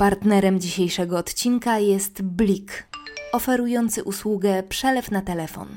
Partnerem 0.00 0.60
dzisiejszego 0.60 1.18
odcinka 1.18 1.78
jest 1.78 2.22
Blik, 2.22 2.88
oferujący 3.32 4.04
usługę 4.04 4.62
przelew 4.62 5.10
na 5.10 5.22
telefon. 5.22 5.68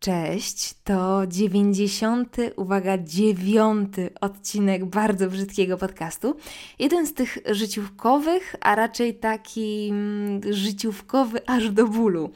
Cześć, 0.00 0.74
to 0.84 1.22
90, 1.26 2.36
uwaga, 2.56 2.98
dziewiąty 2.98 4.10
odcinek 4.20 4.84
bardzo 4.84 5.30
brzydkiego 5.30 5.78
podcastu. 5.78 6.36
Jeden 6.78 7.06
z 7.06 7.14
tych 7.14 7.38
życiówkowych, 7.50 8.56
a 8.60 8.74
raczej 8.74 9.14
taki 9.14 9.88
mm, 9.90 10.40
życiówkowy 10.52 11.48
aż 11.48 11.70
do 11.70 11.86
bólu. 11.86 12.30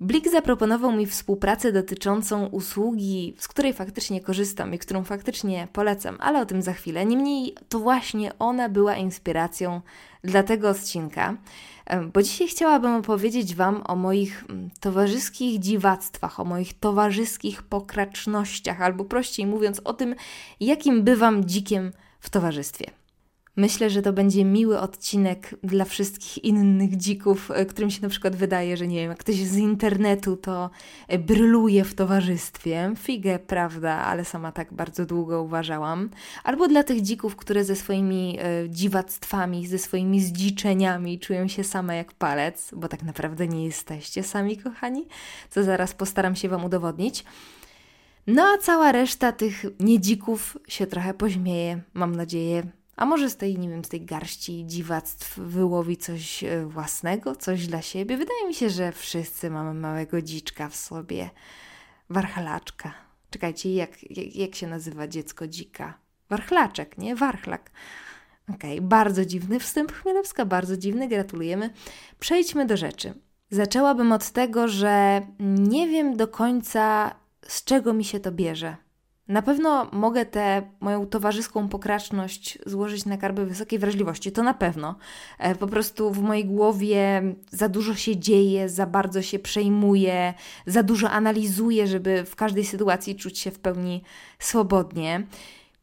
Blik 0.00 0.30
zaproponował 0.30 0.92
mi 0.92 1.06
współpracę 1.06 1.72
dotyczącą 1.72 2.46
usługi, 2.46 3.34
z 3.38 3.48
której 3.48 3.72
faktycznie 3.72 4.20
korzystam 4.20 4.74
i 4.74 4.78
którą 4.78 5.04
faktycznie 5.04 5.68
polecam, 5.72 6.16
ale 6.20 6.40
o 6.40 6.46
tym 6.46 6.62
za 6.62 6.72
chwilę. 6.72 7.06
Niemniej 7.06 7.54
to 7.68 7.78
właśnie 7.78 8.38
ona 8.38 8.68
była 8.68 8.96
inspiracją 8.96 9.80
dla 10.24 10.42
tego 10.42 10.68
odcinka, 10.68 11.36
bo 12.12 12.22
dzisiaj 12.22 12.48
chciałabym 12.48 12.94
opowiedzieć 12.94 13.54
Wam 13.54 13.82
o 13.86 13.96
moich 13.96 14.44
mm, 14.48 14.70
towarzyskich 14.80 15.58
dziwactwach, 15.58 16.40
o 16.40 16.44
moich 16.44 16.78
towarzyskich 16.78 17.62
pokracznościach, 17.62 18.82
albo 18.82 19.04
prościej 19.04 19.46
mówiąc 19.46 19.80
o 19.84 19.92
tym, 19.92 20.14
jakim 20.60 21.02
bywam 21.02 21.44
dzikiem 21.44 21.92
w 22.20 22.30
towarzystwie. 22.30 22.90
Myślę, 23.58 23.90
że 23.90 24.02
to 24.02 24.12
będzie 24.12 24.44
miły 24.44 24.80
odcinek 24.80 25.54
dla 25.62 25.84
wszystkich 25.84 26.44
innych 26.44 26.96
dzików, 26.96 27.50
e, 27.50 27.66
którym 27.66 27.90
się 27.90 28.02
na 28.02 28.08
przykład 28.08 28.36
wydaje, 28.36 28.76
że 28.76 28.88
nie 28.88 28.96
wiem, 28.96 29.10
jak 29.10 29.18
ktoś 29.18 29.36
z 29.36 29.56
internetu 29.56 30.36
to 30.36 30.70
e, 31.08 31.18
bryluje 31.18 31.84
w 31.84 31.94
towarzystwie. 31.94 32.92
Figę, 32.96 33.38
prawda, 33.38 33.92
ale 33.92 34.24
sama 34.24 34.52
tak 34.52 34.74
bardzo 34.74 35.06
długo 35.06 35.42
uważałam. 35.42 36.10
Albo 36.44 36.68
dla 36.68 36.82
tych 36.82 37.02
dzików, 37.02 37.36
które 37.36 37.64
ze 37.64 37.76
swoimi 37.76 38.38
e, 38.40 38.70
dziwactwami, 38.70 39.66
ze 39.66 39.78
swoimi 39.78 40.20
zdziczeniami 40.20 41.18
czują 41.18 41.48
się 41.48 41.64
same 41.64 41.96
jak 41.96 42.12
palec, 42.12 42.70
bo 42.72 42.88
tak 42.88 43.02
naprawdę 43.02 43.48
nie 43.48 43.64
jesteście 43.64 44.22
sami, 44.22 44.56
kochani, 44.56 45.06
co 45.50 45.64
zaraz 45.64 45.94
postaram 45.94 46.36
się 46.36 46.48
Wam 46.48 46.64
udowodnić. 46.64 47.24
No 48.26 48.42
a 48.42 48.58
cała 48.58 48.92
reszta 48.92 49.32
tych 49.32 49.64
niedzików 49.80 50.58
się 50.68 50.86
trochę 50.86 51.14
pośmieje, 51.14 51.80
mam 51.94 52.16
nadzieję, 52.16 52.77
a 52.98 53.06
może 53.06 53.30
z 53.30 53.36
tej, 53.36 53.58
nie 53.58 53.68
wiem, 53.68 53.84
z 53.84 53.88
tej 53.88 54.04
garści 54.04 54.64
dziwactw 54.66 55.38
wyłowi 55.38 55.96
coś 55.96 56.44
e, 56.44 56.66
własnego, 56.66 57.36
coś 57.36 57.66
dla 57.66 57.82
siebie? 57.82 58.16
Wydaje 58.16 58.46
mi 58.46 58.54
się, 58.54 58.70
że 58.70 58.92
wszyscy 58.92 59.50
mamy 59.50 59.74
małego 59.74 60.22
dziczka 60.22 60.68
w 60.68 60.76
sobie. 60.76 61.30
Warchlaczka. 62.10 62.94
Czekajcie, 63.30 63.74
jak, 63.74 64.10
jak, 64.10 64.36
jak 64.36 64.54
się 64.54 64.66
nazywa 64.66 65.08
dziecko 65.08 65.46
dzika? 65.46 65.98
Warchlaczek, 66.30 66.98
nie? 66.98 67.16
Warchlak. 67.16 67.70
Okej, 68.54 68.78
okay, 68.78 68.88
bardzo 68.88 69.24
dziwny 69.24 69.60
wstęp 69.60 69.92
Chmielewska, 69.92 70.44
bardzo 70.44 70.76
dziwny, 70.76 71.08
gratulujemy. 71.08 71.70
Przejdźmy 72.18 72.66
do 72.66 72.76
rzeczy. 72.76 73.14
Zaczęłabym 73.50 74.12
od 74.12 74.30
tego, 74.30 74.68
że 74.68 75.22
nie 75.40 75.88
wiem 75.88 76.16
do 76.16 76.28
końca, 76.28 77.14
z 77.42 77.64
czego 77.64 77.92
mi 77.92 78.04
się 78.04 78.20
to 78.20 78.32
bierze. 78.32 78.76
Na 79.28 79.42
pewno 79.42 79.88
mogę 79.92 80.26
tę 80.26 80.62
moją 80.80 81.06
towarzyską 81.06 81.68
pokraczność 81.68 82.58
złożyć 82.66 83.04
na 83.04 83.16
karby 83.16 83.46
wysokiej 83.46 83.78
wrażliwości, 83.78 84.32
to 84.32 84.42
na 84.42 84.54
pewno. 84.54 84.94
E, 85.38 85.54
po 85.54 85.66
prostu 85.66 86.10
w 86.10 86.22
mojej 86.22 86.44
głowie 86.44 87.22
za 87.50 87.68
dużo 87.68 87.94
się 87.94 88.16
dzieje, 88.16 88.68
za 88.68 88.86
bardzo 88.86 89.22
się 89.22 89.38
przejmuję, 89.38 90.34
za 90.66 90.82
dużo 90.82 91.10
analizuję, 91.10 91.86
żeby 91.86 92.24
w 92.24 92.36
każdej 92.36 92.64
sytuacji 92.64 93.16
czuć 93.16 93.38
się 93.38 93.50
w 93.50 93.58
pełni 93.58 94.02
swobodnie. 94.38 95.26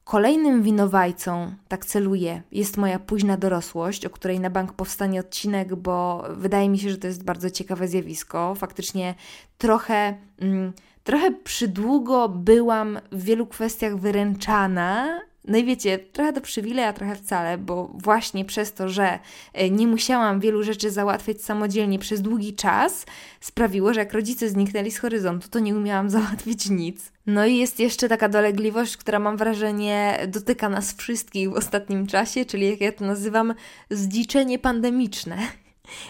Kolejnym 0.04 0.64
winowajcą, 0.64 1.52
tak 1.68 1.86
celuję, 1.86 2.42
jest 2.52 2.78
moja 2.78 3.00
późna 3.00 3.38
dorosłość, 3.38 4.06
o 4.06 4.10
której 4.10 4.40
na 4.40 4.50
bank 4.50 4.74
powstanie 4.74 5.20
odcinek, 5.20 5.76
bo 5.76 6.24
wydaje 6.30 6.70
mi 6.70 6.80
się, 6.80 6.90
że 6.90 6.98
to 6.98 7.08
jest 7.08 7.24
bardzo 7.24 7.50
ciekawe 7.50 7.88
zjawisko. 7.88 8.56
Faktycznie 8.56 9.16
trochę. 9.58 10.18
Mm, 10.40 10.74
trochę 11.06 11.32
przydługo 11.32 12.30
byłam 12.30 13.00
w 13.12 13.24
wielu 13.24 13.48
kwestiach 13.48 13.98
wyręczana. 13.98 15.22
No 15.48 15.58
i 15.58 15.66
wiecie, 15.66 16.00
trochę 16.00 16.34
to 16.34 16.42
przywilej, 16.42 16.86
a 16.86 16.94
trochę 16.94 17.16
wcale, 17.16 17.58
bo 17.58 17.92
właśnie 17.94 18.46
przez 18.46 18.74
to, 18.74 18.90
że 18.90 19.20
e, 19.54 19.70
nie 19.70 19.88
musiałam 19.88 20.40
wielu 20.40 20.64
rzeczy 20.64 20.92
załatwiać 20.92 21.42
samodzielnie 21.42 22.00
przez 22.00 22.22
długi 22.22 22.54
czas, 22.54 23.06
sprawiło, 23.42 23.94
że 23.94 24.00
jak 24.00 24.14
rodzice 24.14 24.50
zniknęli 24.50 24.92
z 24.92 25.00
horyzontu, 25.00 25.50
to 25.50 25.60
nie 25.60 25.76
umiałam 25.76 26.10
załatwić 26.20 26.70
nic. 26.70 27.12
No 27.26 27.46
i 27.46 27.58
jest 27.58 27.80
jeszcze 27.80 28.10
taka 28.10 28.30
dolegliwość, 28.30 28.98
która 28.98 29.20
mam 29.20 29.38
wrażenie 29.38 30.20
dotyka 30.28 30.70
nas 30.70 30.94
wszystkich 30.94 31.50
w 31.50 31.54
ostatnim 31.54 32.08
czasie, 32.08 32.46
czyli 32.46 32.70
jak 32.70 32.82
ja 32.82 32.92
to 32.92 33.06
nazywam, 33.06 33.54
zdziczenie 33.90 34.60
pandemiczne. 34.60 35.38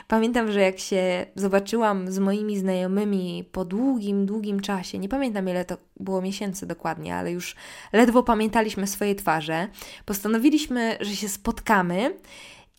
Pamiętam, 0.08 0.52
że 0.52 0.62
jak 0.62 0.80
się 0.80 1.26
zobaczyłam 1.36 2.12
z 2.12 2.20
moimi 2.20 2.58
znajomymi 2.58 3.44
po 3.52 3.66
długim, 3.66 4.26
długim 4.26 4.60
czasie, 4.60 4.98
nie 5.00 5.10
pamiętam 5.10 5.50
ile 5.50 5.66
to 5.66 5.78
było 6.00 6.22
miesięcy 6.22 6.66
dokładnie, 6.66 7.16
ale 7.16 7.32
już 7.32 7.56
ledwo 7.94 8.24
pamiętaliśmy 8.24 8.88
swoje 8.88 9.16
twarze, 9.16 9.68
postanowiliśmy, 10.06 10.98
że 11.02 11.16
się 11.16 11.30
spotkamy 11.30 12.18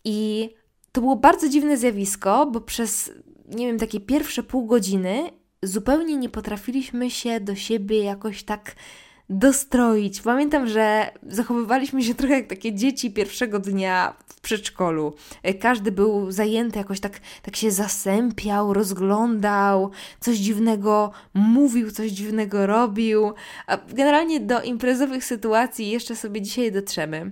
i 0.03 0.49
to 0.91 1.01
było 1.01 1.15
bardzo 1.15 1.49
dziwne 1.49 1.77
zjawisko, 1.77 2.45
bo 2.45 2.61
przez, 2.61 3.11
nie 3.47 3.67
wiem, 3.67 3.79
takie 3.79 3.99
pierwsze 3.99 4.43
pół 4.43 4.65
godziny 4.65 5.29
zupełnie 5.63 6.17
nie 6.17 6.29
potrafiliśmy 6.29 7.11
się 7.11 7.39
do 7.39 7.55
siebie 7.55 8.03
jakoś 8.03 8.43
tak 8.43 8.75
dostroić. 9.29 10.21
Pamiętam, 10.21 10.67
że 10.67 11.11
zachowywaliśmy 11.23 12.03
się 12.03 12.15
trochę 12.15 12.33
jak 12.33 12.47
takie 12.47 12.73
dzieci 12.73 13.11
pierwszego 13.11 13.59
dnia 13.59 14.13
w 14.27 14.41
przedszkolu. 14.41 15.13
E, 15.43 15.53
każdy 15.53 15.91
był 15.91 16.31
zajęty, 16.31 16.77
jakoś 16.77 16.99
tak, 16.99 17.19
tak 17.41 17.55
się 17.55 17.71
zasępiał, 17.71 18.73
rozglądał, 18.73 19.91
coś 20.19 20.37
dziwnego 20.37 21.11
mówił, 21.33 21.91
coś 21.91 22.11
dziwnego 22.11 22.67
robił. 22.67 23.33
Generalnie 23.93 24.39
do 24.39 24.61
imprezowych 24.61 25.25
sytuacji 25.25 25.89
jeszcze 25.89 26.15
sobie 26.15 26.41
dzisiaj 26.41 26.71
dotrzemy. 26.71 27.31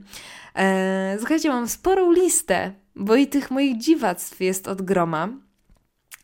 Eee, 0.55 1.17
słuchajcie, 1.17 1.49
mam 1.49 1.67
sporą 1.67 2.11
listę, 2.11 2.71
bo 2.95 3.15
i 3.15 3.27
tych 3.27 3.51
moich 3.51 3.77
dziwactw 3.77 4.41
jest 4.41 4.67
od 4.67 4.81
groma. 4.81 5.29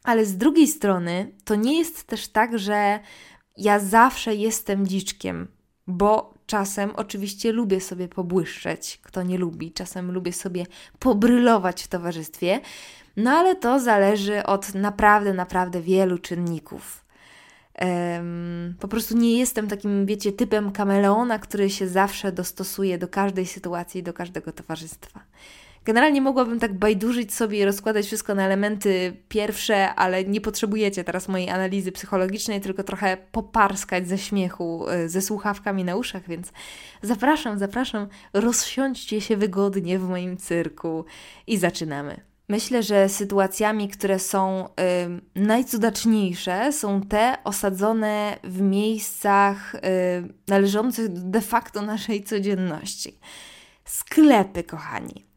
Ale 0.03 0.25
z 0.25 0.37
drugiej 0.37 0.67
strony 0.67 1.31
to 1.43 1.55
nie 1.55 1.79
jest 1.79 2.03
też 2.03 2.27
tak, 2.27 2.59
że 2.59 2.99
ja 3.57 3.79
zawsze 3.79 4.35
jestem 4.35 4.87
dziczkiem 4.87 5.47
bo 5.87 6.33
czasem 6.45 6.91
oczywiście 6.95 7.51
lubię 7.51 7.81
sobie 7.81 8.07
pobłyszczeć, 8.07 8.99
kto 9.03 9.23
nie 9.23 9.37
lubi, 9.37 9.71
czasem 9.71 10.11
lubię 10.11 10.33
sobie 10.33 10.65
pobrylować 10.99 11.83
w 11.83 11.87
towarzystwie, 11.87 12.59
no 13.17 13.31
ale 13.31 13.55
to 13.55 13.79
zależy 13.79 14.43
od 14.43 14.75
naprawdę, 14.75 15.33
naprawdę 15.33 15.81
wielu 15.81 16.17
czynników. 16.17 17.05
Um, 17.81 18.75
po 18.79 18.87
prostu 18.87 19.17
nie 19.17 19.39
jestem 19.39 19.67
takim, 19.67 20.05
wiecie, 20.05 20.31
typem 20.31 20.71
kameleona, 20.71 21.39
który 21.39 21.69
się 21.69 21.87
zawsze 21.87 22.31
dostosuje 22.31 22.97
do 22.97 23.07
każdej 23.07 23.45
sytuacji, 23.45 24.03
do 24.03 24.13
każdego 24.13 24.51
towarzystwa. 24.51 25.19
Generalnie 25.85 26.21
mogłabym 26.21 26.59
tak 26.59 26.73
bajdurzyć 26.73 27.33
sobie 27.33 27.59
i 27.59 27.65
rozkładać 27.65 28.05
wszystko 28.05 28.35
na 28.35 28.45
elementy 28.45 29.17
pierwsze, 29.29 29.95
ale 29.95 30.23
nie 30.23 30.41
potrzebujecie 30.41 31.03
teraz 31.03 31.27
mojej 31.27 31.49
analizy 31.49 31.91
psychologicznej, 31.91 32.61
tylko 32.61 32.83
trochę 32.83 33.17
poparskać 33.31 34.07
ze 34.07 34.17
śmiechu, 34.17 34.89
e, 34.89 35.09
ze 35.09 35.21
słuchawkami 35.21 35.83
na 35.83 35.95
uszach, 35.95 36.27
więc 36.27 36.51
zapraszam, 37.01 37.59
zapraszam, 37.59 38.07
rozsiądźcie 38.33 39.21
się 39.21 39.37
wygodnie 39.37 39.99
w 39.99 40.09
moim 40.09 40.37
cyrku 40.37 41.05
i 41.47 41.57
zaczynamy. 41.57 42.21
Myślę, 42.49 42.83
że 42.83 43.09
sytuacjami, 43.09 43.89
które 43.89 44.19
są 44.19 44.65
y, 44.65 44.71
najcudaczniejsze, 45.35 46.71
są 46.71 47.01
te 47.01 47.37
osadzone 47.43 48.37
w 48.43 48.61
miejscach 48.61 49.75
y, 49.75 49.79
należących 50.47 51.09
de 51.09 51.41
facto 51.41 51.81
naszej 51.81 52.23
codzienności. 52.23 53.19
Sklepy, 53.85 54.63
kochani. 54.63 55.30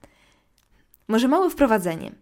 Może 1.09 1.28
małe 1.28 1.50
wprowadzenie. 1.50 2.12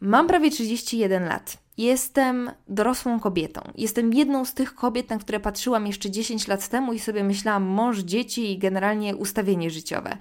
Mam 0.00 0.26
prawie 0.26 0.50
31 0.50 1.24
lat. 1.24 1.58
Jestem 1.78 2.50
dorosłą 2.68 3.20
kobietą. 3.20 3.60
Jestem 3.74 4.14
jedną 4.14 4.44
z 4.44 4.54
tych 4.54 4.74
kobiet, 4.74 5.10
na 5.10 5.18
które 5.18 5.40
patrzyłam 5.40 5.86
jeszcze 5.86 6.10
10 6.10 6.48
lat 6.48 6.68
temu 6.68 6.92
i 6.92 6.98
sobie 6.98 7.24
myślałam 7.24 7.62
mąż, 7.62 7.98
dzieci 7.98 8.52
i 8.52 8.58
generalnie 8.58 9.16
ustawienie 9.16 9.70
życiowe. 9.70 10.16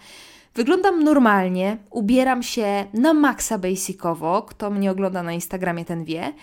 Wyglądam 0.55 1.03
normalnie, 1.03 1.77
ubieram 1.89 2.43
się 2.43 2.85
na 2.93 3.13
maksa 3.13 3.57
basicowo. 3.57 4.41
Kto 4.41 4.69
mnie 4.69 4.91
ogląda 4.91 5.23
na 5.23 5.33
Instagramie, 5.33 5.85
ten 5.85 6.03
wie. 6.03 6.33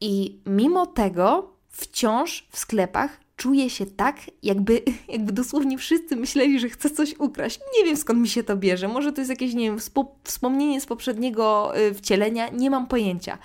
I 0.00 0.40
mimo 0.46 0.86
tego 0.86 1.52
wciąż 1.68 2.48
w 2.50 2.58
sklepach 2.58 3.20
czuję 3.38 3.70
się 3.70 3.86
tak, 3.86 4.16
jakby, 4.42 4.82
jakby 5.08 5.32
dosłownie 5.32 5.78
wszyscy 5.78 6.16
myśleli, 6.16 6.60
że 6.60 6.68
chcę 6.68 6.90
coś 6.90 7.14
ukraść. 7.18 7.60
Nie 7.78 7.84
wiem 7.84 7.96
skąd 7.96 8.20
mi 8.20 8.28
się 8.28 8.42
to 8.42 8.56
bierze. 8.56 8.88
Może 8.88 9.12
to 9.12 9.20
jest 9.20 9.30
jakieś, 9.30 9.54
nie 9.54 9.64
wiem, 9.64 9.78
wspomnienie 10.24 10.80
z 10.80 10.86
poprzedniego 10.86 11.72
y, 11.78 11.94
wcielenia, 11.94 12.48
nie 12.48 12.70
mam 12.70 12.86
pojęcia. 12.86 13.38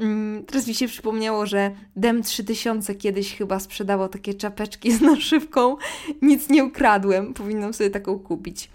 Mm, 0.00 0.44
teraz 0.44 0.66
mi 0.66 0.74
się 0.74 0.88
przypomniało, 0.88 1.46
że 1.46 1.70
Dem 1.96 2.22
3000 2.22 2.94
kiedyś 2.94 3.36
chyba 3.36 3.60
sprzedawał 3.60 4.08
takie 4.08 4.34
czapeczki 4.34 4.92
z 4.92 5.00
naszywką. 5.12 5.76
Nic 6.22 6.48
nie 6.48 6.64
ukradłem, 6.64 7.34
powinnam 7.34 7.74
sobie 7.74 7.90
taką 7.90 8.18
kupić. 8.18 8.70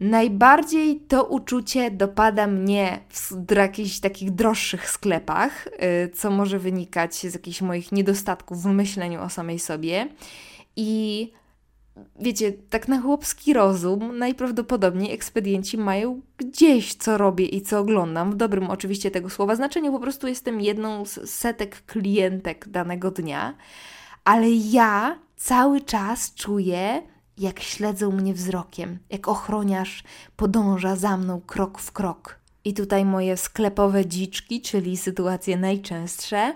Najbardziej 0.00 1.00
to 1.00 1.24
uczucie 1.24 1.90
dopada 1.90 2.46
mnie 2.46 3.00
w 3.10 3.56
jakichś 3.56 4.00
takich 4.00 4.30
droższych 4.30 4.90
sklepach, 4.90 5.66
y, 5.66 6.10
co 6.14 6.30
może 6.30 6.58
wynikać 6.58 7.14
z 7.14 7.34
jakichś 7.34 7.62
moich 7.62 7.92
niedostatków 7.92 8.62
w 8.62 8.66
myśleniu 8.66 9.22
o 9.22 9.28
samej 9.28 9.58
sobie. 9.58 10.08
I 10.76 11.32
wiecie, 12.20 12.52
tak 12.52 12.88
na 12.88 13.00
chłopski 13.00 13.52
rozum, 13.52 14.18
najprawdopodobniej 14.18 15.12
ekspedienci 15.12 15.78
mają 15.78 16.20
gdzieś, 16.36 16.94
co 16.94 17.18
robię 17.18 17.46
i 17.46 17.62
co 17.62 17.78
oglądam, 17.78 18.32
w 18.32 18.36
dobrym 18.36 18.70
oczywiście 18.70 19.10
tego 19.10 19.30
słowa 19.30 19.56
znaczeniu, 19.56 19.92
po 19.92 20.00
prostu 20.00 20.28
jestem 20.28 20.60
jedną 20.60 21.04
z 21.04 21.30
setek 21.30 21.86
klientek 21.86 22.68
danego 22.68 23.10
dnia, 23.10 23.54
ale 24.24 24.50
ja 24.50 25.18
cały 25.36 25.80
czas 25.80 26.34
czuję, 26.34 27.02
jak 27.38 27.60
śledzą 27.60 28.10
mnie 28.10 28.34
wzrokiem, 28.34 28.98
jak 29.10 29.28
ochroniarz 29.28 30.04
podąża 30.36 30.96
za 30.96 31.16
mną 31.16 31.40
krok 31.46 31.78
w 31.78 31.92
krok. 31.92 32.38
I 32.64 32.74
tutaj 32.74 33.04
moje 33.04 33.36
sklepowe 33.36 34.06
dziczki, 34.06 34.60
czyli 34.60 34.96
sytuacje 34.96 35.56
najczęstsze. 35.56 36.54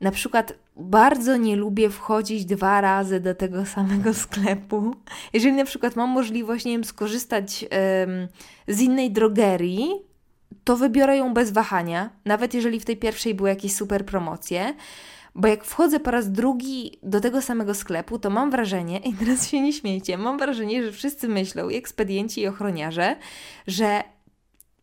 Na 0.00 0.10
przykład 0.10 0.52
bardzo 0.76 1.36
nie 1.36 1.56
lubię 1.56 1.90
wchodzić 1.90 2.44
dwa 2.44 2.80
razy 2.80 3.20
do 3.20 3.34
tego 3.34 3.66
samego 3.76 4.14
sklepu. 4.14 4.96
Jeżeli 5.32 5.56
na 5.56 5.64
przykład 5.64 5.96
mam 5.96 6.10
możliwość, 6.10 6.64
nie 6.64 6.72
wiem, 6.72 6.84
skorzystać 6.84 7.64
ym, 7.64 8.28
z 8.68 8.80
innej 8.80 9.10
drogerii, 9.10 9.88
to 10.64 10.76
wybiorę 10.76 11.16
ją 11.16 11.34
bez 11.34 11.50
wahania, 11.50 12.10
nawet 12.24 12.54
jeżeli 12.54 12.80
w 12.80 12.84
tej 12.84 12.96
pierwszej 12.96 13.34
były 13.34 13.48
jakieś 13.48 13.74
super 13.76 14.06
promocje. 14.06 14.74
Bo 15.34 15.48
jak 15.48 15.64
wchodzę 15.64 16.00
po 16.00 16.10
raz 16.10 16.32
drugi 16.32 16.98
do 17.02 17.20
tego 17.20 17.42
samego 17.42 17.74
sklepu, 17.74 18.18
to 18.18 18.30
mam 18.30 18.50
wrażenie, 18.50 18.98
i 18.98 19.12
teraz 19.14 19.48
się 19.48 19.60
nie 19.60 19.72
śmiejcie, 19.72 20.18
mam 20.18 20.38
wrażenie, 20.38 20.84
że 20.84 20.92
wszyscy 20.92 21.28
myślą, 21.28 21.68
i 21.68 21.76
ekspedienci, 21.76 22.40
i 22.40 22.46
ochroniarze, 22.46 23.16
że 23.66 24.04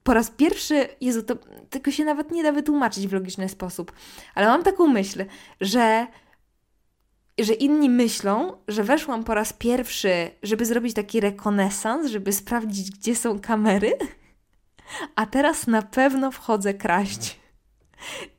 po 0.03 0.13
raz 0.13 0.31
pierwszy, 0.31 0.87
Jezu, 1.01 1.23
to 1.23 1.35
tylko 1.69 1.91
się 1.91 2.05
nawet 2.05 2.31
nie 2.31 2.43
da 2.43 2.51
wytłumaczyć 2.51 3.07
w 3.07 3.13
logiczny 3.13 3.49
sposób, 3.49 3.91
ale 4.35 4.47
mam 4.47 4.63
taką 4.63 4.87
myśl, 4.87 5.25
że 5.61 6.07
że 7.39 7.53
inni 7.53 7.89
myślą, 7.89 8.57
że 8.67 8.83
weszłam 8.83 9.23
po 9.23 9.33
raz 9.33 9.53
pierwszy, 9.53 10.31
żeby 10.43 10.65
zrobić 10.65 10.93
taki 10.93 11.19
rekonesans, 11.19 12.07
żeby 12.07 12.33
sprawdzić, 12.33 12.91
gdzie 12.91 13.15
są 13.15 13.39
kamery, 13.39 13.93
a 15.15 15.25
teraz 15.25 15.67
na 15.67 15.81
pewno 15.81 16.31
wchodzę 16.31 16.73
kraść. 16.73 17.39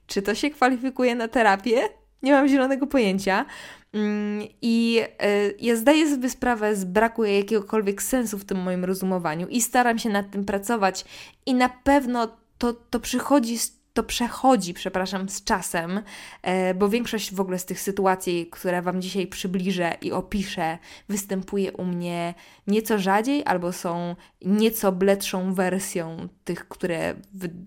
Czy 0.06 0.22
to 0.22 0.34
się 0.34 0.50
kwalifikuje 0.50 1.14
na 1.14 1.28
terapię? 1.28 1.88
Nie 2.22 2.32
mam 2.32 2.48
zielonego 2.48 2.86
pojęcia. 2.86 3.44
Mm, 3.92 4.48
I 4.62 5.00
e, 5.19 5.50
ja 5.60 5.76
zdaję 5.76 6.10
sobie 6.10 6.30
sprawę 6.30 6.76
z 6.76 6.84
braku 6.84 7.24
jakiegokolwiek 7.24 8.02
sensu 8.02 8.38
w 8.38 8.44
tym 8.44 8.58
moim 8.58 8.84
rozumowaniu 8.84 9.48
i 9.48 9.60
staram 9.60 9.98
się 9.98 10.10
nad 10.10 10.30
tym 10.30 10.44
pracować, 10.44 11.04
i 11.46 11.54
na 11.54 11.69
pewno 11.69 12.36
to, 12.58 12.72
to 12.72 13.00
przychodzi 13.00 13.58
to 13.94 14.02
przechodzi, 14.02 14.74
przepraszam, 14.74 15.28
z 15.28 15.44
czasem, 15.44 16.02
e, 16.42 16.74
bo 16.74 16.88
większość 16.88 17.34
w 17.34 17.40
ogóle 17.40 17.58
z 17.58 17.64
tych 17.64 17.80
sytuacji, 17.80 18.48
które 18.50 18.82
Wam 18.82 19.02
dzisiaj 19.02 19.26
przybliżę 19.26 19.94
i 20.00 20.12
opiszę, 20.12 20.78
występuje 21.08 21.72
u 21.72 21.84
mnie 21.84 22.34
nieco 22.66 22.98
rzadziej 22.98 23.42
albo 23.44 23.72
są 23.72 24.16
nieco 24.42 24.92
bledszą 24.92 25.54
wersją 25.54 26.28
tych, 26.44 26.68
które 26.68 27.14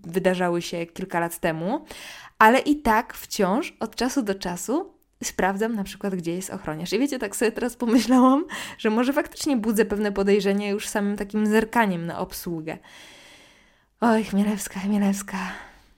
wydarzały 0.04 0.62
się 0.62 0.86
kilka 0.86 1.20
lat 1.20 1.40
temu, 1.40 1.84
ale 2.38 2.58
i 2.58 2.76
tak 2.76 3.14
wciąż 3.14 3.76
od 3.80 3.96
czasu 3.96 4.22
do 4.22 4.34
czasu 4.34 4.96
sprawdzam 5.24 5.74
na 5.74 5.84
przykład, 5.84 6.14
gdzie 6.14 6.34
jest 6.34 6.50
ochroniarz. 6.50 6.92
I 6.92 6.98
wiecie, 6.98 7.18
tak 7.18 7.36
sobie 7.36 7.52
teraz 7.52 7.76
pomyślałam, 7.76 8.44
że 8.78 8.90
może 8.90 9.12
faktycznie 9.12 9.56
budzę 9.56 9.84
pewne 9.84 10.12
podejrzenia 10.12 10.68
już 10.68 10.88
samym 10.88 11.16
takim 11.16 11.46
zerkaniem 11.46 12.06
na 12.06 12.18
obsługę. 12.18 12.78
Oj, 14.00 14.24
Chmielewska, 14.24 14.80
Chmielewska. 14.80 15.38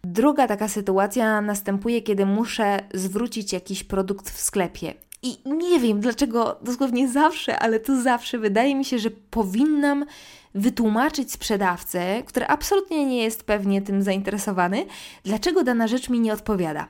Druga 0.05 0.47
taka 0.47 0.69
sytuacja 0.69 1.41
następuje, 1.41 2.03
kiedy 2.03 2.27
muszę 2.27 2.81
zwrócić 2.95 3.53
jakiś 3.53 3.85
produkt 3.85 4.31
w 4.31 4.41
sklepie. 4.41 4.95
I 5.23 5.39
nie 5.47 5.81
wiem 5.81 6.01
dlaczego 6.01 6.59
dosłownie 6.63 7.09
zawsze, 7.09 7.59
ale 7.59 7.81
to 7.81 8.03
zawsze 8.03 8.39
wydaje 8.39 8.75
mi 8.75 8.85
się, 8.85 8.99
że 8.99 9.11
powinnam 9.11 10.05
wytłumaczyć 10.55 11.33
sprzedawcę, 11.33 12.23
który 12.23 12.47
absolutnie 12.47 13.07
nie 13.07 13.23
jest 13.23 13.45
pewnie 13.45 13.83
tym 13.83 14.03
zainteresowany, 14.03 14.87
dlaczego 15.25 15.65
dana 15.65 15.87
rzecz 15.87 16.09
mi 16.09 16.21
nie 16.21 16.33
odpowiada. 16.33 16.89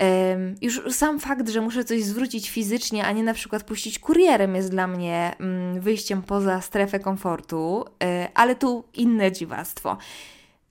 Um, 0.00 0.54
już 0.62 0.94
sam 0.94 1.20
fakt, 1.20 1.48
że 1.48 1.60
muszę 1.60 1.84
coś 1.84 2.04
zwrócić 2.04 2.50
fizycznie, 2.50 3.06
a 3.06 3.12
nie 3.12 3.22
na 3.22 3.34
przykład 3.34 3.64
puścić 3.64 3.98
kurierem, 3.98 4.54
jest 4.54 4.70
dla 4.70 4.86
mnie 4.86 5.36
um, 5.40 5.80
wyjściem 5.80 6.22
poza 6.22 6.60
strefę 6.60 7.00
komfortu, 7.00 7.74
um, 7.74 7.86
ale 8.34 8.54
tu 8.54 8.84
inne 8.94 9.32
dziwactwo. 9.32 9.96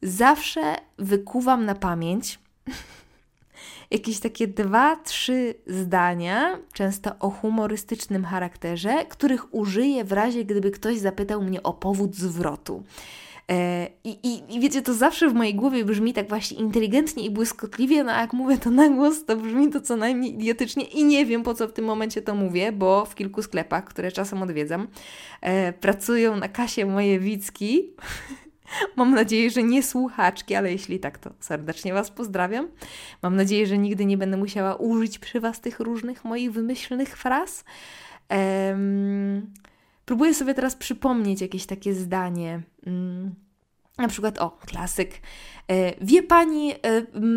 Zawsze 0.01 0.75
wykuwam 0.97 1.65
na 1.65 1.75
pamięć 1.75 2.39
jakieś 3.91 4.19
takie 4.19 4.47
dwa, 4.47 4.95
trzy 4.95 5.55
zdania, 5.67 6.57
często 6.73 7.11
o 7.19 7.29
humorystycznym 7.29 8.25
charakterze, 8.25 9.05
których 9.05 9.53
użyję 9.53 10.03
w 10.03 10.11
razie, 10.11 10.45
gdyby 10.45 10.71
ktoś 10.71 10.97
zapytał 10.97 11.41
mnie 11.41 11.63
o 11.63 11.73
powód 11.73 12.15
zwrotu. 12.15 12.83
E, 13.51 13.87
I, 14.03 14.09
i, 14.09 14.55
I 14.55 14.59
wiecie, 14.59 14.81
to 14.81 14.93
zawsze 14.93 15.29
w 15.29 15.33
mojej 15.33 15.55
głowie 15.55 15.85
brzmi 15.85 16.13
tak 16.13 16.29
właśnie 16.29 16.57
inteligentnie 16.57 17.25
i 17.25 17.29
błyskotliwie, 17.29 18.03
no 18.03 18.11
a 18.11 18.21
jak 18.21 18.33
mówię 18.33 18.57
to 18.57 18.71
na 18.71 18.89
głos, 18.89 19.25
to 19.25 19.35
brzmi 19.35 19.69
to 19.69 19.81
co 19.81 19.95
najmniej 19.95 20.33
idiotycznie 20.33 20.83
i 20.83 21.03
nie 21.03 21.25
wiem 21.25 21.43
po 21.43 21.53
co 21.53 21.67
w 21.67 21.73
tym 21.73 21.85
momencie 21.85 22.21
to 22.21 22.35
mówię, 22.35 22.71
bo 22.71 23.05
w 23.05 23.15
kilku 23.15 23.43
sklepach, 23.43 23.85
które 23.85 24.11
czasem 24.11 24.41
odwiedzam, 24.41 24.87
e, 25.41 25.73
pracują 25.73 26.35
na 26.35 26.47
kasie 26.47 26.85
moje 26.85 27.19
wicki. 27.19 27.83
Mam 28.95 29.15
nadzieję, 29.15 29.49
że 29.49 29.63
nie 29.63 29.83
słuchaczki, 29.83 30.55
ale 30.55 30.71
jeśli 30.71 30.99
tak, 30.99 31.17
to 31.17 31.29
serdecznie 31.39 31.93
Was 31.93 32.11
pozdrawiam. 32.11 32.67
Mam 33.21 33.35
nadzieję, 33.35 33.67
że 33.67 33.77
nigdy 33.77 34.05
nie 34.05 34.17
będę 34.17 34.37
musiała 34.37 34.75
użyć 34.75 35.19
przy 35.19 35.39
Was 35.39 35.61
tych 35.61 35.79
różnych 35.79 36.25
moich 36.25 36.51
wymyślnych 36.51 37.17
fraz. 37.17 37.63
Um, 38.29 39.53
próbuję 40.05 40.33
sobie 40.33 40.53
teraz 40.53 40.75
przypomnieć 40.75 41.41
jakieś 41.41 41.65
takie 41.65 41.93
zdanie. 41.93 42.61
Um, 42.85 43.35
na 43.97 44.07
przykład, 44.07 44.39
o, 44.39 44.49
klasyk. 44.49 45.11
E, 45.71 46.05
wie 46.05 46.23
pani, 46.23 46.71
e, 46.71 46.77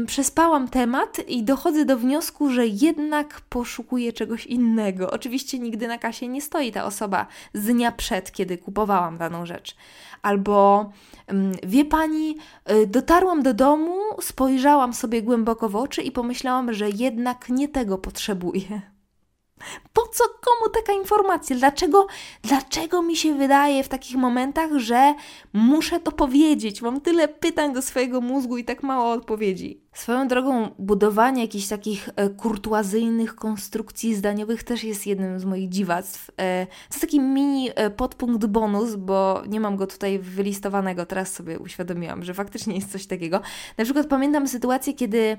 przespałam 0.06 0.68
temat 0.68 1.28
i 1.28 1.42
dochodzę 1.42 1.84
do 1.84 1.96
wniosku, 1.96 2.50
że 2.50 2.66
jednak 2.66 3.40
poszukuję 3.40 4.12
czegoś 4.12 4.46
innego. 4.46 5.10
Oczywiście 5.10 5.58
nigdy 5.58 5.88
na 5.88 5.98
kasie 5.98 6.28
nie 6.28 6.42
stoi 6.42 6.72
ta 6.72 6.84
osoba 6.84 7.26
z 7.54 7.66
dnia 7.66 7.92
przed, 7.92 8.32
kiedy 8.32 8.58
kupowałam 8.58 9.18
daną 9.18 9.46
rzecz. 9.46 9.76
Albo 10.22 10.90
wie 11.62 11.84
pani, 11.84 12.36
e, 12.64 12.86
dotarłam 12.86 13.42
do 13.42 13.54
domu, 13.54 13.96
spojrzałam 14.20 14.94
sobie 14.94 15.22
głęboko 15.22 15.68
w 15.68 15.76
oczy 15.76 16.02
i 16.02 16.12
pomyślałam, 16.12 16.72
że 16.72 16.90
jednak 16.90 17.48
nie 17.48 17.68
tego 17.68 17.98
potrzebuję. 17.98 18.80
Po 19.92 20.02
co 20.06 20.24
komu 20.24 20.70
taka 20.74 20.92
informacja? 20.92 21.56
Dlaczego, 21.56 22.06
dlaczego 22.42 23.02
mi 23.02 23.16
się 23.16 23.34
wydaje 23.34 23.84
w 23.84 23.88
takich 23.88 24.16
momentach, 24.16 24.70
że 24.76 25.14
muszę 25.52 26.00
to 26.00 26.12
powiedzieć? 26.12 26.82
Mam 26.82 27.00
tyle 27.00 27.28
pytań 27.28 27.74
do 27.74 27.82
swojego 27.82 28.20
mózgu 28.20 28.56
i 28.58 28.64
tak 28.64 28.82
mało 28.82 29.12
odpowiedzi. 29.12 29.80
Swoją 29.92 30.28
drogą, 30.28 30.68
budowanie 30.78 31.42
jakichś 31.42 31.68
takich 31.68 32.08
e, 32.16 32.28
kurtuazyjnych 32.28 33.34
konstrukcji 33.34 34.14
zdaniowych 34.14 34.62
też 34.62 34.84
jest 34.84 35.06
jednym 35.06 35.40
z 35.40 35.44
moich 35.44 35.68
dziwactw. 35.68 36.30
E, 36.36 36.66
to 36.66 36.72
jest 36.90 37.00
taki 37.00 37.20
mini 37.20 37.70
e, 37.74 37.90
podpunkt 37.90 38.46
bonus, 38.46 38.94
bo 38.94 39.42
nie 39.48 39.60
mam 39.60 39.76
go 39.76 39.86
tutaj 39.86 40.18
wylistowanego. 40.18 41.06
Teraz 41.06 41.32
sobie 41.32 41.58
uświadomiłam, 41.58 42.24
że 42.24 42.34
faktycznie 42.34 42.74
jest 42.74 42.92
coś 42.92 43.06
takiego. 43.06 43.40
Na 43.78 43.84
przykład 43.84 44.06
pamiętam 44.06 44.48
sytuację, 44.48 44.92
kiedy 44.94 45.36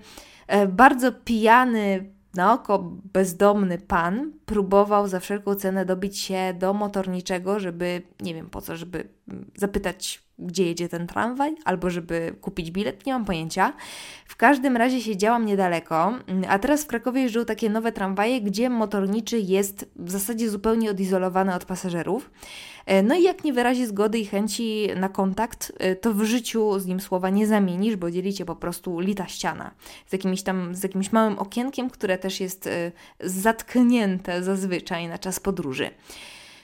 bardzo 0.68 1.12
pijany 1.12 2.14
na 2.36 2.54
oko 2.54 2.80
bezdomny 3.14 3.78
pan 3.78 4.34
próbował 4.46 5.08
za 5.08 5.20
wszelką 5.20 5.56
cenę 5.56 5.86
dobić 5.86 6.20
się 6.20 6.54
do 6.60 6.74
motorniczego, 6.74 7.60
żeby, 7.60 8.02
nie 8.22 8.34
wiem 8.34 8.50
po 8.50 8.62
co, 8.62 8.78
żeby 8.78 9.08
zapytać, 9.56 10.24
gdzie 10.42 10.66
jedzie 10.66 10.90
ten 10.90 11.08
tramwaj, 11.08 11.56
albo 11.66 11.90
żeby 11.90 12.36
kupić 12.42 12.72
bilet, 12.72 13.06
nie 13.06 13.14
mam 13.14 13.26
pojęcia. 13.26 13.74
W 14.26 14.36
każdym 14.36 14.78
razie 14.78 15.02
siedziałam 15.02 15.46
niedaleko, 15.46 16.14
a 16.48 16.60
teraz 16.60 16.84
w 16.84 16.88
Krakowie 16.88 17.22
jeżdżą 17.22 17.46
takie 17.46 17.70
nowe 17.70 17.92
tramwaje, 17.92 18.42
gdzie 18.42 18.70
motorniczy 18.70 19.40
jest 19.40 19.90
w 19.96 20.12
zasadzie 20.12 20.50
zupełnie 20.50 20.92
odizolowany 20.92 21.56
od 21.56 21.66
pasażerów. 21.66 22.30
E, 22.86 23.04
no 23.04 23.16
i 23.16 23.24
jak 23.24 23.44
nie 23.44 23.54
wyrazi 23.54 23.86
zgody 23.86 24.20
i 24.20 24.26
chęci 24.26 24.88
na 24.96 25.10
kontakt, 25.10 25.72
e, 25.80 25.96
to 25.96 26.14
w 26.14 26.24
życiu 26.24 26.80
z 26.80 26.86
nim 26.86 27.00
słowa 27.00 27.30
nie 27.30 27.48
zamienisz, 27.48 27.96
bo 27.96 28.12
dzielicie 28.12 28.46
po 28.46 28.56
prostu 28.56 29.00
lita 29.00 29.28
ściana 29.28 29.72
z 30.08 30.14
jakimś 30.14 30.42
tam, 30.42 30.76
z 30.76 30.84
jakimś 30.84 31.12
małym 31.12 31.40
okienkiem, 31.40 31.90
które 31.90 32.18
też 32.18 32.40
jest 32.40 32.68
e, 32.68 32.92
zatknięte 33.20 34.44
zazwyczaj 34.44 35.08
na 35.08 35.18
czas 35.18 35.40
podróży. 35.40 35.90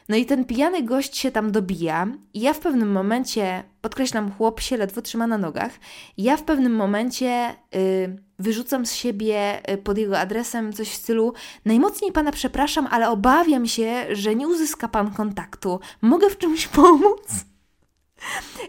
No 0.09 0.15
i 0.15 0.25
ten 0.25 0.45
pijany 0.45 0.83
gość 0.83 1.17
się 1.17 1.31
tam 1.31 1.51
dobija 1.51 2.07
i 2.33 2.41
ja 2.41 2.53
w 2.53 2.59
pewnym 2.59 2.91
momencie, 2.91 3.63
podkreślam, 3.81 4.31
chłop 4.31 4.59
się 4.59 4.77
ledwo 4.77 5.01
trzyma 5.01 5.27
na 5.27 5.37
nogach, 5.37 5.71
ja 6.17 6.37
w 6.37 6.43
pewnym 6.43 6.75
momencie 6.75 7.55
y, 7.75 8.23
wyrzucam 8.39 8.85
z 8.85 8.93
siebie 8.93 9.61
y, 9.73 9.77
pod 9.77 9.97
jego 9.97 10.19
adresem 10.19 10.73
coś 10.73 10.89
w 10.89 10.95
stylu 10.95 11.33
najmocniej 11.65 12.11
Pana 12.11 12.31
przepraszam, 12.31 12.87
ale 12.91 13.09
obawiam 13.09 13.67
się, 13.67 14.05
że 14.11 14.35
nie 14.35 14.47
uzyska 14.47 14.87
Pan 14.87 15.13
kontaktu. 15.13 15.79
Mogę 16.01 16.29
w 16.29 16.37
czymś 16.37 16.67
pomóc? 16.77 17.27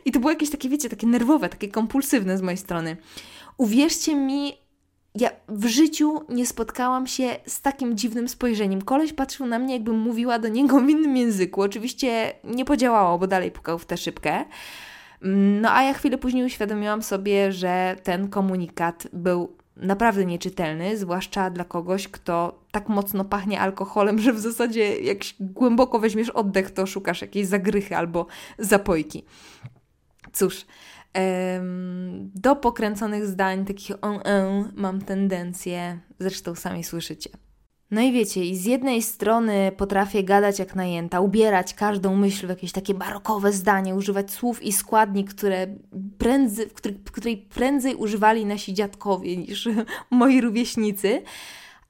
I 0.05 0.13
to 0.13 0.21
było 0.21 0.31
jakieś 0.31 0.51
takie, 0.51 0.69
wiecie, 0.69 0.89
takie 0.89 1.07
nerwowe, 1.07 1.49
takie 1.49 1.69
kompulsywne 1.69 2.39
z 2.39 2.43
mojej 2.43 2.59
strony. 2.59 2.97
Uwierzcie 3.57 4.15
mi, 4.15 4.68
ja 5.15 5.31
w 5.49 5.67
życiu 5.67 6.21
nie 6.29 6.47
spotkałam 6.47 7.07
się 7.07 7.37
z 7.47 7.61
takim 7.61 7.97
dziwnym 7.97 8.29
spojrzeniem. 8.29 8.83
Koleś 8.83 9.13
patrzył 9.13 9.47
na 9.47 9.59
mnie, 9.59 9.75
jakbym 9.75 9.99
mówiła 9.99 10.39
do 10.39 10.49
niego 10.49 10.81
w 10.81 10.89
innym 10.89 11.17
języku. 11.17 11.63
Oczywiście 11.63 12.33
nie 12.45 12.65
podziałało, 12.65 13.19
bo 13.19 13.27
dalej 13.27 13.51
pukał 13.51 13.79
w 13.79 13.87
tę 13.87 13.97
szybkę. 13.97 14.45
No 15.61 15.73
a 15.73 15.83
ja 15.83 15.95
chwilę 15.95 16.19
później 16.19 16.45
uświadomiłam 16.45 17.03
sobie, 17.03 17.53
że 17.53 17.97
ten 18.03 18.29
komunikat 18.29 19.09
był 19.13 19.57
naprawdę 19.77 20.25
nieczytelny, 20.25 20.97
zwłaszcza 20.97 21.51
dla 21.51 21.65
kogoś, 21.65 22.09
kto 22.09 22.59
tak 22.71 22.89
mocno 22.89 23.25
pachnie 23.25 23.61
alkoholem, 23.61 24.19
że 24.19 24.33
w 24.33 24.39
zasadzie 24.39 25.01
jak 25.01 25.19
głęboko 25.41 25.99
weźmiesz 25.99 26.31
oddech, 26.31 26.71
to 26.71 26.87
szukasz 26.87 27.21
jakiejś 27.21 27.47
zagrychy 27.47 27.97
albo 27.97 28.27
zapojki. 28.59 29.25
Cóż, 30.33 30.67
do 32.35 32.57
pokręconych 32.57 33.27
zdań, 33.27 33.65
takich 33.65 33.97
on, 34.03 34.21
on 34.25 34.73
mam 34.75 35.01
tendencję, 35.01 35.99
zresztą 36.19 36.55
sami 36.55 36.85
słyszycie. 36.85 37.31
No 37.91 38.01
i 38.01 38.13
wiecie, 38.13 38.45
i 38.45 38.57
z 38.57 38.65
jednej 38.65 39.03
strony 39.03 39.73
potrafię 39.77 40.25
gadać 40.25 40.59
jak 40.59 40.75
najęta, 40.75 41.21
ubierać 41.21 41.75
każdą 41.75 42.17
myśl 42.17 42.47
w 42.47 42.51
jakieś 42.51 42.73
takie 42.73 42.95
barokowe 42.95 43.53
zdanie, 43.53 43.95
używać 43.95 44.31
słów 44.31 44.63
i 44.63 44.73
składni, 44.73 45.25
które 45.25 45.67
prędzej, 46.19 46.67
której, 46.67 47.01
której 47.13 47.37
prędzej 47.37 47.95
używali 47.95 48.47
nasi 48.47 48.75
dziadkowie 48.75 49.37
niż 49.37 49.69
moi 50.11 50.41
rówieśnicy, 50.41 51.23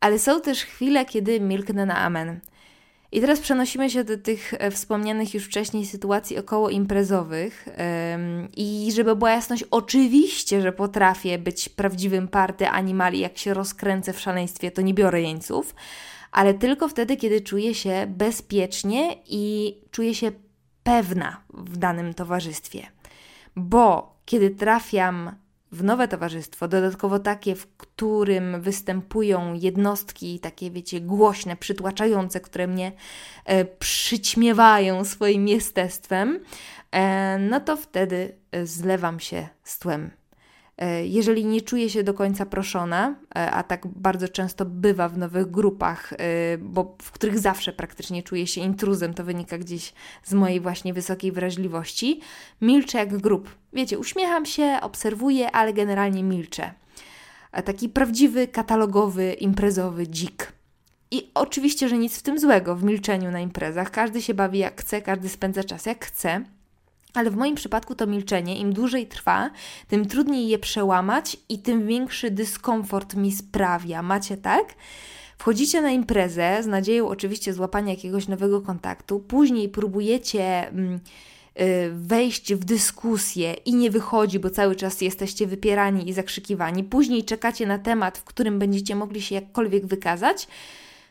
ale 0.01 0.19
są 0.19 0.41
też 0.41 0.65
chwile, 0.65 1.05
kiedy 1.05 1.41
milknę 1.41 1.87
na 1.87 1.99
amen. 1.99 2.41
I 3.13 3.21
teraz 3.21 3.41
przenosimy 3.41 3.91
się 3.91 4.05
do 4.05 4.19
tych 4.19 4.55
e, 4.55 4.71
wspomnianych 4.71 5.35
już 5.35 5.45
wcześniej 5.45 5.87
sytuacji 5.87 6.39
około 6.39 6.71
imprezowych. 6.71 7.69
I 8.57 8.91
żeby 8.95 9.17
była 9.17 9.31
jasność, 9.31 9.65
oczywiście, 9.71 10.63
że 10.63 10.73
potrafię 10.73 11.39
być 11.39 11.69
prawdziwym 11.69 12.29
party 12.29 12.69
animali, 12.69 13.19
jak 13.19 13.39
się 13.39 13.55
rozkręcę 13.55 14.13
w 14.13 14.21
szaleństwie, 14.21 14.71
to 14.71 14.83
nie 14.83 14.95
biorę 14.95 15.23
jeńców, 15.23 15.75
ale 16.33 16.55
tylko 16.55 16.89
wtedy, 16.89 17.17
kiedy 17.17 17.41
czuję 17.41 17.75
się 17.75 18.07
bezpiecznie 18.09 19.17
i 19.27 19.75
czuję 19.91 20.15
się 20.15 20.33
pewna 20.83 21.43
w 21.55 21.77
danym 21.77 22.15
towarzystwie. 22.15 22.87
Bo 23.57 24.17
kiedy 24.25 24.51
trafiam 24.51 25.35
w 25.73 25.85
nowe 25.85 26.09
towarzystwo, 26.09 26.69
dodatkowo 26.69 27.19
takie, 27.19 27.55
w 27.55 27.67
którym 27.67 28.61
występują 28.61 29.55
jednostki 29.55 30.41
takie, 30.41 30.71
wiecie, 30.71 31.01
głośne, 31.01 31.57
przytłaczające, 31.57 32.41
które 32.41 32.67
mnie 32.67 32.93
e, 33.45 33.65
przyćmiewają 33.65 35.05
swoim 35.05 35.49
jestestwem, 35.49 36.41
e, 36.91 37.39
no 37.39 37.61
to 37.61 37.77
wtedy 37.77 38.35
zlewam 38.65 39.21
się 39.21 39.49
z 39.65 39.79
tłem 39.79 40.18
jeżeli 41.05 41.45
nie 41.45 41.61
czuję 41.61 41.91
się 41.91 42.03
do 42.03 42.15
końca 42.15 42.47
proszona, 42.47 43.15
e, 43.37 43.51
a 43.51 43.63
tak 43.63 43.87
bardzo 43.87 44.29
często 44.29 44.65
bywa 44.65 45.09
w 45.09 45.19
nowych 45.19 45.51
grupach, 45.51 46.13
e, 46.13 46.17
bo 46.59 46.97
w 47.03 47.13
których 47.13 47.39
zawsze 47.39 47.73
praktycznie 47.73 48.23
czuję 48.23 48.47
się 48.47 48.61
intruzem, 48.61 49.15
to 49.15 49.25
wynika 49.25 49.59
gdzieś 49.59 49.93
z 50.25 50.35
mojej 50.35 50.61
właśnie 50.61 50.95
wysokiej 50.95 51.33
wrażliwości, 51.33 52.21
milczę 52.61 52.99
jak 52.99 53.17
grup. 53.17 53.51
Wiecie, 53.73 53.99
uśmiecham 53.99 54.47
się, 54.47 54.79
obserwuję, 54.83 55.51
ale 55.51 55.73
generalnie 55.73 56.23
milczę. 56.23 56.73
Taki 57.65 57.89
prawdziwy, 57.89 58.49
katalogowy, 58.49 59.33
imprezowy 59.33 60.07
dzik. 60.07 60.53
I 61.11 61.31
oczywiście, 61.35 61.89
że 61.89 61.99
nic 61.99 62.19
w 62.19 62.23
tym 62.23 62.39
złego 62.39 62.77
w 62.77 62.85
milczeniu 62.85 63.31
na 63.31 63.41
imprezach. 63.41 63.91
Każdy 63.91 64.23
się 64.23 64.35
bawi 64.35 64.59
jak 64.59 64.81
chce, 64.81 65.03
każdy 65.03 65.29
spędza 65.29 65.65
czas 65.65 65.87
jak 65.87 66.05
chce. 66.05 66.45
Ale 67.19 67.31
w 67.31 67.37
moim 67.37 67.55
przypadku 67.55 67.95
to 67.95 68.07
milczenie, 68.07 68.59
im 68.59 68.73
dłużej 68.73 69.07
trwa, 69.07 69.51
tym 69.89 70.07
trudniej 70.07 70.49
je 70.49 70.59
przełamać 70.59 71.37
i 71.49 71.59
tym 71.59 71.87
większy 71.87 72.31
dyskomfort 72.31 73.15
mi 73.15 73.33
sprawia. 73.33 74.03
Macie 74.03 74.37
tak? 74.37 74.75
Wchodzicie 75.39 75.81
na 75.81 75.91
imprezę 75.91 76.63
z 76.63 76.67
nadzieją 76.67 77.09
oczywiście 77.09 77.53
złapania 77.53 77.91
jakiegoś 77.91 78.29
nowego 78.29 78.61
kontaktu, 78.61 79.21
później 79.21 79.69
próbujecie 79.69 80.69
mm, 80.69 81.01
y, 81.61 81.91
wejść 81.95 82.55
w 82.55 82.65
dyskusję 82.65 83.53
i 83.53 83.75
nie 83.75 83.91
wychodzi, 83.91 84.39
bo 84.39 84.51
cały 84.51 84.77
czas 84.77 85.01
jesteście 85.01 85.47
wypierani 85.47 86.09
i 86.09 86.13
zakrzykiwani. 86.13 86.85
Później 86.85 87.25
czekacie 87.25 87.67
na 87.67 87.79
temat, 87.79 88.19
w 88.19 88.25
którym 88.25 88.59
będziecie 88.59 88.97
mogli 88.97 89.23
się 89.23 89.35
jakkolwiek 89.35 89.87
wykazać 89.87 90.49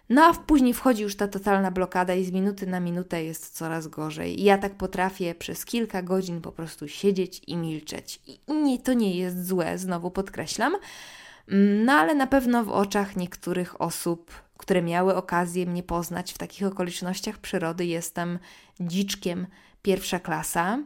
no 0.09 0.25
a 0.25 0.33
później 0.33 0.73
wchodzi 0.73 1.03
już 1.03 1.15
ta 1.15 1.27
totalna 1.27 1.71
blokada 1.71 2.15
i 2.15 2.25
z 2.25 2.31
minuty 2.31 2.67
na 2.67 2.79
minutę 2.79 3.23
jest 3.23 3.57
coraz 3.57 3.87
gorzej. 3.87 4.41
I 4.41 4.43
ja 4.43 4.57
tak 4.57 4.75
potrafię 4.75 5.35
przez 5.35 5.65
kilka 5.65 6.01
godzin 6.01 6.41
po 6.41 6.51
prostu 6.51 6.87
siedzieć 6.87 7.41
i 7.47 7.57
milczeć. 7.57 8.21
I 8.27 8.53
nie, 8.53 8.79
to 8.79 8.93
nie 8.93 9.17
jest 9.17 9.47
złe, 9.47 9.77
znowu 9.77 10.11
podkreślam. 10.11 10.75
Mm, 11.49 11.85
no 11.85 11.93
ale 11.93 12.15
na 12.15 12.27
pewno 12.27 12.63
w 12.63 12.69
oczach 12.69 13.15
niektórych 13.15 13.81
osób, 13.81 14.31
które 14.57 14.81
miały 14.81 15.15
okazję 15.15 15.65
mnie 15.65 15.83
poznać 15.83 16.33
w 16.33 16.37
takich 16.37 16.67
okolicznościach 16.67 17.37
przyrody, 17.37 17.85
jestem 17.85 18.39
dziczkiem 18.79 19.47
pierwsza 19.81 20.19
klasa. 20.19 20.79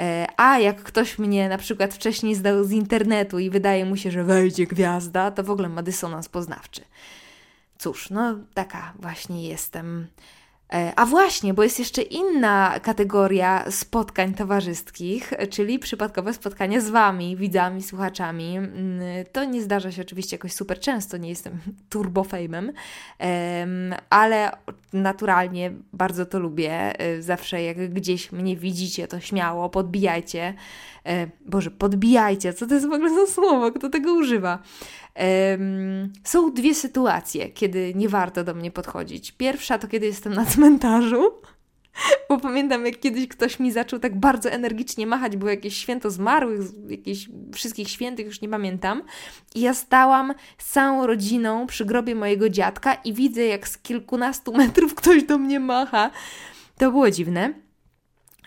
E, 0.00 0.26
a 0.36 0.58
jak 0.58 0.82
ktoś 0.82 1.18
mnie 1.18 1.48
na 1.48 1.58
przykład 1.58 1.94
wcześniej 1.94 2.34
zdał 2.34 2.64
z 2.64 2.72
internetu 2.72 3.38
i 3.38 3.50
wydaje 3.50 3.84
mu 3.84 3.96
się, 3.96 4.10
że 4.10 4.24
wejdzie 4.24 4.66
gwiazda, 4.66 5.30
to 5.30 5.44
w 5.44 5.50
ogóle 5.50 5.68
ma 5.68 5.82
dysonans 5.82 6.28
poznawczy. 6.28 6.82
Cóż, 7.82 8.10
no 8.10 8.38
taka 8.54 8.92
właśnie 8.98 9.48
jestem. 9.48 10.06
E, 10.72 10.92
a 10.96 11.06
właśnie, 11.06 11.54
bo 11.54 11.62
jest 11.62 11.78
jeszcze 11.78 12.02
inna 12.02 12.80
kategoria 12.82 13.70
spotkań 13.70 14.34
towarzyskich, 14.34 15.32
czyli 15.50 15.78
przypadkowe 15.78 16.34
spotkania 16.34 16.80
z 16.80 16.90
Wami, 16.90 17.36
widzami, 17.36 17.82
słuchaczami. 17.82 18.56
Mm, 18.56 19.00
to 19.32 19.44
nie 19.44 19.62
zdarza 19.62 19.92
się 19.92 20.02
oczywiście 20.02 20.36
jakoś 20.36 20.52
super 20.52 20.80
często, 20.80 21.16
nie 21.16 21.28
jestem 21.28 21.58
turbofejmem, 21.90 22.72
ale 24.10 24.50
naturalnie 24.92 25.72
bardzo 25.92 26.26
to 26.26 26.38
lubię. 26.38 27.00
E, 27.00 27.22
zawsze 27.22 27.62
jak 27.62 27.94
gdzieś 27.94 28.32
mnie 28.32 28.56
widzicie, 28.56 29.08
to 29.08 29.20
śmiało 29.20 29.68
podbijajcie. 29.68 30.54
E, 31.06 31.26
Boże, 31.46 31.70
podbijajcie, 31.70 32.52
co 32.52 32.66
to 32.66 32.74
jest 32.74 32.88
w 32.88 32.92
ogóle 32.92 33.26
za 33.26 33.32
słowo, 33.32 33.72
kto 33.72 33.88
tego 33.88 34.14
używa? 34.14 34.58
Są 36.24 36.52
dwie 36.52 36.74
sytuacje, 36.74 37.48
kiedy 37.48 37.92
nie 37.94 38.08
warto 38.08 38.44
do 38.44 38.54
mnie 38.54 38.70
podchodzić. 38.70 39.32
Pierwsza 39.32 39.78
to 39.78 39.88
kiedy 39.88 40.06
jestem 40.06 40.34
na 40.34 40.46
cmentarzu. 40.46 41.32
Bo 42.28 42.40
pamiętam, 42.40 42.86
jak 42.86 43.00
kiedyś 43.00 43.28
ktoś 43.28 43.60
mi 43.60 43.72
zaczął 43.72 43.98
tak 43.98 44.20
bardzo 44.20 44.50
energicznie 44.50 45.06
machać, 45.06 45.36
było 45.36 45.50
jakieś 45.50 45.76
święto 45.76 46.10
zmarłych, 46.10 46.60
jakieś 46.88 47.28
wszystkich 47.54 47.88
świętych, 47.88 48.26
już 48.26 48.40
nie 48.40 48.48
pamiętam. 48.48 49.02
I 49.54 49.60
ja 49.60 49.74
stałam 49.74 50.34
z 50.58 50.72
całą 50.72 51.06
rodziną 51.06 51.66
przy 51.66 51.84
grobie 51.84 52.14
mojego 52.14 52.48
dziadka 52.48 52.94
i 52.94 53.12
widzę, 53.12 53.42
jak 53.42 53.68
z 53.68 53.78
kilkunastu 53.78 54.52
metrów 54.58 54.94
ktoś 54.94 55.24
do 55.24 55.38
mnie 55.38 55.60
macha. 55.60 56.10
To 56.78 56.90
było 56.90 57.10
dziwne. 57.10 57.54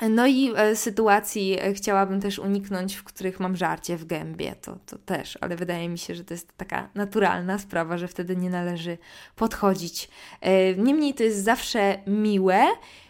No 0.02 0.28
i 0.28 0.54
e, 0.56 0.76
sytuacji 0.76 1.58
e, 1.60 1.74
chciałabym 1.74 2.22
też 2.22 2.40
uniknąć, 2.40 2.96
w 2.96 3.04
których 3.04 3.40
mam 3.40 3.56
żarcie 3.56 3.98
w 3.98 4.06
gębie, 4.06 4.56
to, 4.62 4.78
to 4.86 4.98
też, 4.98 5.38
ale 5.42 5.56
wydaje 5.56 5.90
mi 5.90 5.98
się, 5.98 6.16
że 6.16 6.24
to 6.24 6.34
jest 6.34 6.58
taka 6.58 6.90
naturalna 6.96 7.60
sprawa, 7.60 7.98
że 7.98 8.08
wtedy 8.08 8.36
nie 8.36 8.50
należy 8.50 8.98
podchodzić. 9.36 10.10
E, 10.42 10.76
niemniej 10.76 11.14
to 11.14 11.24
jest 11.24 11.44
zawsze 11.44 12.00
miłe, 12.08 12.66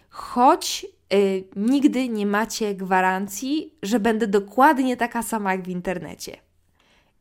choć 0.10 0.86
nigdy 1.56 2.10
nie 2.10 2.26
macie 2.26 2.76
gwarancji, 2.76 3.74
że 3.84 4.00
będę 4.00 4.28
dokładnie 4.28 4.98
taka 4.98 5.24
sama 5.24 5.52
jak 5.52 5.64
w 5.64 5.68
internecie. 5.68 6.45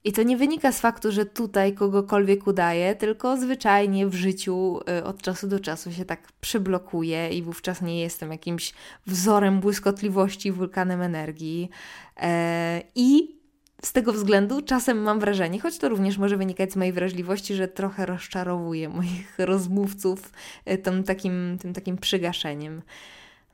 I 0.05 0.13
to 0.13 0.23
nie 0.23 0.37
wynika 0.37 0.73
z 0.73 0.81
faktu, 0.81 1.13
że 1.13 1.27
tutaj 1.27 1.75
kogokolwiek 1.75 2.47
udaje, 2.47 2.95
tylko 2.95 3.37
zwyczajnie 3.37 4.07
w 4.07 4.15
życiu 4.15 4.81
y, 4.99 5.05
od 5.05 5.23
czasu 5.23 5.49
do 5.49 5.61
czasu 5.61 5.93
się 5.93 6.05
tak 6.05 6.33
przyblokuje 6.41 7.29
i 7.29 7.43
wówczas 7.43 7.83
nie 7.83 8.01
jestem 8.01 8.31
jakimś 8.31 8.73
wzorem 9.07 9.61
błyskotliwości, 9.61 10.53
wulkanem 10.53 11.03
energii. 11.03 11.71
E, 12.17 12.83
I 12.95 13.39
z 13.83 13.93
tego 13.93 14.13
względu 14.13 14.63
czasem 14.63 15.03
mam 15.03 15.21
wrażenie, 15.21 15.61
choć 15.61 15.79
to 15.79 15.89
również 15.89 16.19
może 16.19 16.37
wynikać 16.37 16.73
z 16.73 16.77
mojej 16.77 16.93
wrażliwości, 16.93 17.55
że 17.55 17.69
trochę 17.69 18.07
rozczarowuję 18.07 18.89
moich 18.89 19.39
rozmówców 19.51 20.33
y, 20.71 20.79
tym 20.79 21.05
takim, 21.05 21.59
tym 21.61 21.73
takim 21.73 21.99
przygaszeniem. 21.99 22.83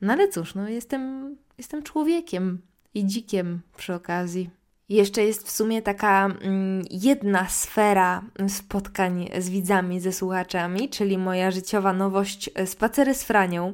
No 0.00 0.12
ale 0.12 0.28
cóż, 0.28 0.54
no 0.54 0.68
jestem, 0.68 1.36
jestem 1.58 1.82
człowiekiem 1.82 2.58
i 2.94 3.06
dzikiem 3.06 3.60
przy 3.76 3.94
okazji. 3.94 4.59
Jeszcze 4.90 5.24
jest 5.24 5.46
w 5.46 5.50
sumie 5.50 5.82
taka 5.82 6.26
mm, 6.26 6.84
jedna 6.90 7.48
sfera 7.48 8.22
spotkań 8.48 9.28
z 9.38 9.50
widzami, 9.50 10.00
ze 10.00 10.12
słuchaczami, 10.12 10.88
czyli 10.88 11.18
moja 11.18 11.50
życiowa 11.50 11.92
nowość 11.92 12.50
e, 12.54 12.66
spacery 12.66 13.14
z 13.14 13.22
Franią. 13.22 13.72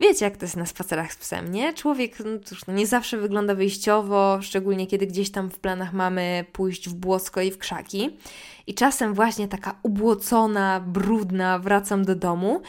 Wiecie, 0.00 0.24
jak 0.24 0.36
to 0.36 0.44
jest 0.44 0.56
na 0.56 0.66
spacerach 0.66 1.12
z 1.12 1.16
psem, 1.16 1.52
nie? 1.52 1.74
Człowiek 1.74 2.18
no, 2.18 2.38
cóż, 2.44 2.66
no 2.66 2.74
nie 2.74 2.86
zawsze 2.86 3.16
wygląda 3.16 3.54
wyjściowo, 3.54 4.38
szczególnie 4.42 4.86
kiedy 4.86 5.06
gdzieś 5.06 5.30
tam 5.30 5.50
w 5.50 5.58
planach 5.58 5.92
mamy 5.92 6.44
pójść 6.52 6.88
w 6.88 6.94
błosko 6.94 7.40
i 7.40 7.50
w 7.50 7.58
krzaki. 7.58 8.10
I 8.66 8.74
czasem 8.74 9.14
właśnie 9.14 9.48
taka 9.48 9.78
ubłocona, 9.82 10.80
brudna 10.80 11.58
wracam 11.58 12.04
do 12.04 12.14
domu 12.14 12.62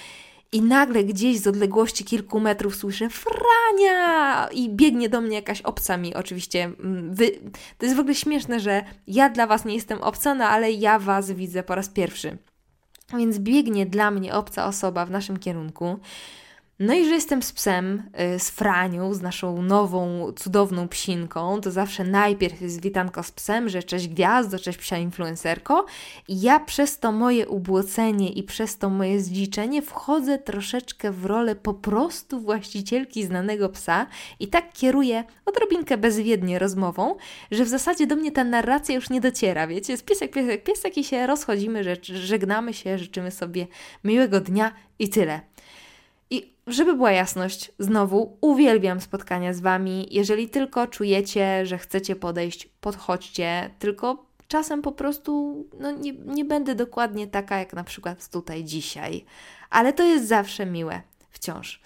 i 0.52 0.62
nagle 0.62 1.04
gdzieś 1.04 1.40
z 1.40 1.48
odległości 1.48 2.06
kilku 2.06 2.40
metrów 2.40 2.76
słyszę 2.76 3.10
Frania! 3.10 4.48
I 4.52 4.70
biegnie 4.70 5.10
do 5.10 5.22
mnie 5.22 5.36
jakaś 5.36 5.62
obca 5.62 5.98
mi 5.98 6.16
oczywiście. 6.16 6.64
Mm, 6.64 7.16
wy... 7.16 7.32
To 7.78 7.86
jest 7.86 7.98
w 7.98 8.00
ogóle 8.00 8.16
śmieszne, 8.16 8.60
że 8.60 8.84
ja 9.08 9.30
dla 9.30 9.48
Was 9.48 9.66
nie 9.66 9.76
jestem 9.76 10.02
obca, 10.02 10.36
no 10.36 10.46
ale 10.46 10.72
ja 10.72 11.00
Was 11.00 11.32
widzę 11.32 11.64
po 11.64 11.76
raz 11.76 11.90
pierwszy. 11.90 12.38
Więc 13.18 13.40
biegnie 13.40 13.86
dla 13.86 14.12
mnie 14.12 14.34
obca 14.34 14.66
osoba 14.66 15.06
w 15.06 15.12
naszym 15.12 15.38
kierunku. 15.40 16.00
No 16.80 16.94
i 16.94 17.06
że 17.06 17.12
jestem 17.12 17.44
z 17.44 17.54
psem, 17.54 18.04
y, 18.36 18.40
z 18.40 18.50
Franią, 18.50 19.14
z 19.14 19.22
naszą 19.22 19.62
nową, 19.62 20.32
cudowną 20.36 20.88
psinką, 20.88 21.62
to 21.62 21.72
zawsze 21.72 22.04
najpierw 22.04 22.62
jest 22.62 22.82
witanko 22.82 23.24
z 23.24 23.32
psem, 23.32 23.70
że 23.70 23.84
cześć 23.84 24.08
gwiazdo, 24.08 24.60
cześć 24.60 24.78
psia 24.78 24.98
influencerko. 24.98 25.86
I 26.28 26.42
ja 26.42 26.60
przez 26.60 27.00
to 27.00 27.12
moje 27.12 27.48
ubłocenie 27.48 28.30
i 28.30 28.44
przez 28.44 28.78
to 28.78 28.90
moje 28.90 29.20
zdziczenie 29.20 29.82
wchodzę 29.82 30.40
troszeczkę 30.40 31.12
w 31.12 31.26
rolę 31.26 31.56
po 31.56 31.74
prostu 31.74 32.40
właścicielki 32.40 33.24
znanego 33.24 33.70
psa 33.70 34.08
i 34.40 34.48
tak 34.48 34.74
kieruję 34.74 35.24
odrobinkę 35.46 35.98
bezwiednie 35.98 36.60
rozmową, 36.60 37.16
że 37.52 37.66
w 37.66 37.70
zasadzie 37.70 38.08
do 38.08 38.16
mnie 38.16 38.32
ta 38.32 38.44
narracja 38.44 38.96
już 38.96 39.10
nie 39.10 39.22
dociera, 39.22 39.68
wiecie? 39.68 39.94
Jest 39.94 40.06
piesek, 40.06 40.32
piesek, 40.32 40.64
piesek 40.64 40.98
i 40.98 41.04
się 41.04 41.28
rozchodzimy, 41.28 41.84
że 41.84 41.96
żegnamy 42.02 42.74
się, 42.74 42.98
życzymy 42.98 43.32
sobie 43.32 43.68
miłego 44.04 44.40
dnia 44.40 44.72
i 45.00 45.10
tyle. 45.10 45.51
Żeby 46.68 46.96
była 46.96 47.12
jasność, 47.12 47.72
znowu 47.80 48.38
uwielbiam 48.42 49.02
spotkania 49.02 49.54
z 49.54 49.60
Wami. 49.60 50.08
Jeżeli 50.12 50.50
tylko 50.50 50.88
czujecie, 50.88 51.66
że 51.66 51.78
chcecie 51.78 52.16
podejść, 52.16 52.66
podchodźcie, 52.66 53.70
tylko 53.80 54.26
czasem 54.48 54.82
po 54.82 54.92
prostu 54.92 55.64
no, 55.80 55.92
nie, 55.92 56.14
nie 56.14 56.46
będę 56.46 56.76
dokładnie 56.76 57.28
taka, 57.28 57.60
jak 57.60 57.74
na 57.74 57.84
przykład 57.84 58.30
tutaj 58.30 58.64
dzisiaj. 58.64 59.26
Ale 59.70 59.94
to 59.94 60.04
jest 60.04 60.28
zawsze 60.28 60.66
miłe, 60.66 61.02
wciąż. 61.30 61.82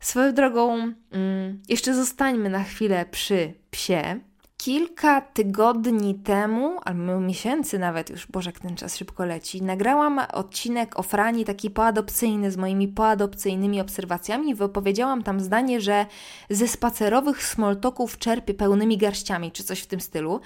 Swoją 0.00 0.34
drogą, 0.34 0.92
mm, 1.10 1.62
jeszcze 1.68 1.94
zostańmy 1.94 2.50
na 2.50 2.64
chwilę 2.64 3.04
przy 3.10 3.54
psie, 3.70 4.20
Kilka 4.56 5.20
tygodni 5.20 6.14
temu, 6.14 6.80
albo 6.84 7.20
miesięcy 7.20 7.78
nawet 7.78 8.10
już, 8.10 8.26
Boże, 8.26 8.50
jak 8.50 8.60
ten 8.60 8.76
czas 8.76 8.96
szybko 8.96 9.24
leci, 9.24 9.62
nagrałam 9.62 10.20
odcinek 10.32 10.98
o 10.98 11.02
Frani 11.02 11.44
taki 11.44 11.70
poadopcyjny 11.70 12.50
z 12.50 12.56
moimi 12.56 12.88
poadopcyjnymi 12.88 13.80
obserwacjami 13.80 14.50
i 14.50 14.54
wypowiedziałam 14.54 15.22
tam 15.22 15.40
zdanie, 15.40 15.80
że 15.80 16.06
ze 16.50 16.68
spacerowych 16.68 17.42
smoltoków 17.44 18.18
czerpie 18.18 18.54
pełnymi 18.54 18.98
garściami, 18.98 19.52
czy 19.52 19.64
coś 19.64 19.80
w 19.80 19.86
tym 19.86 20.00
stylu. 20.00 20.40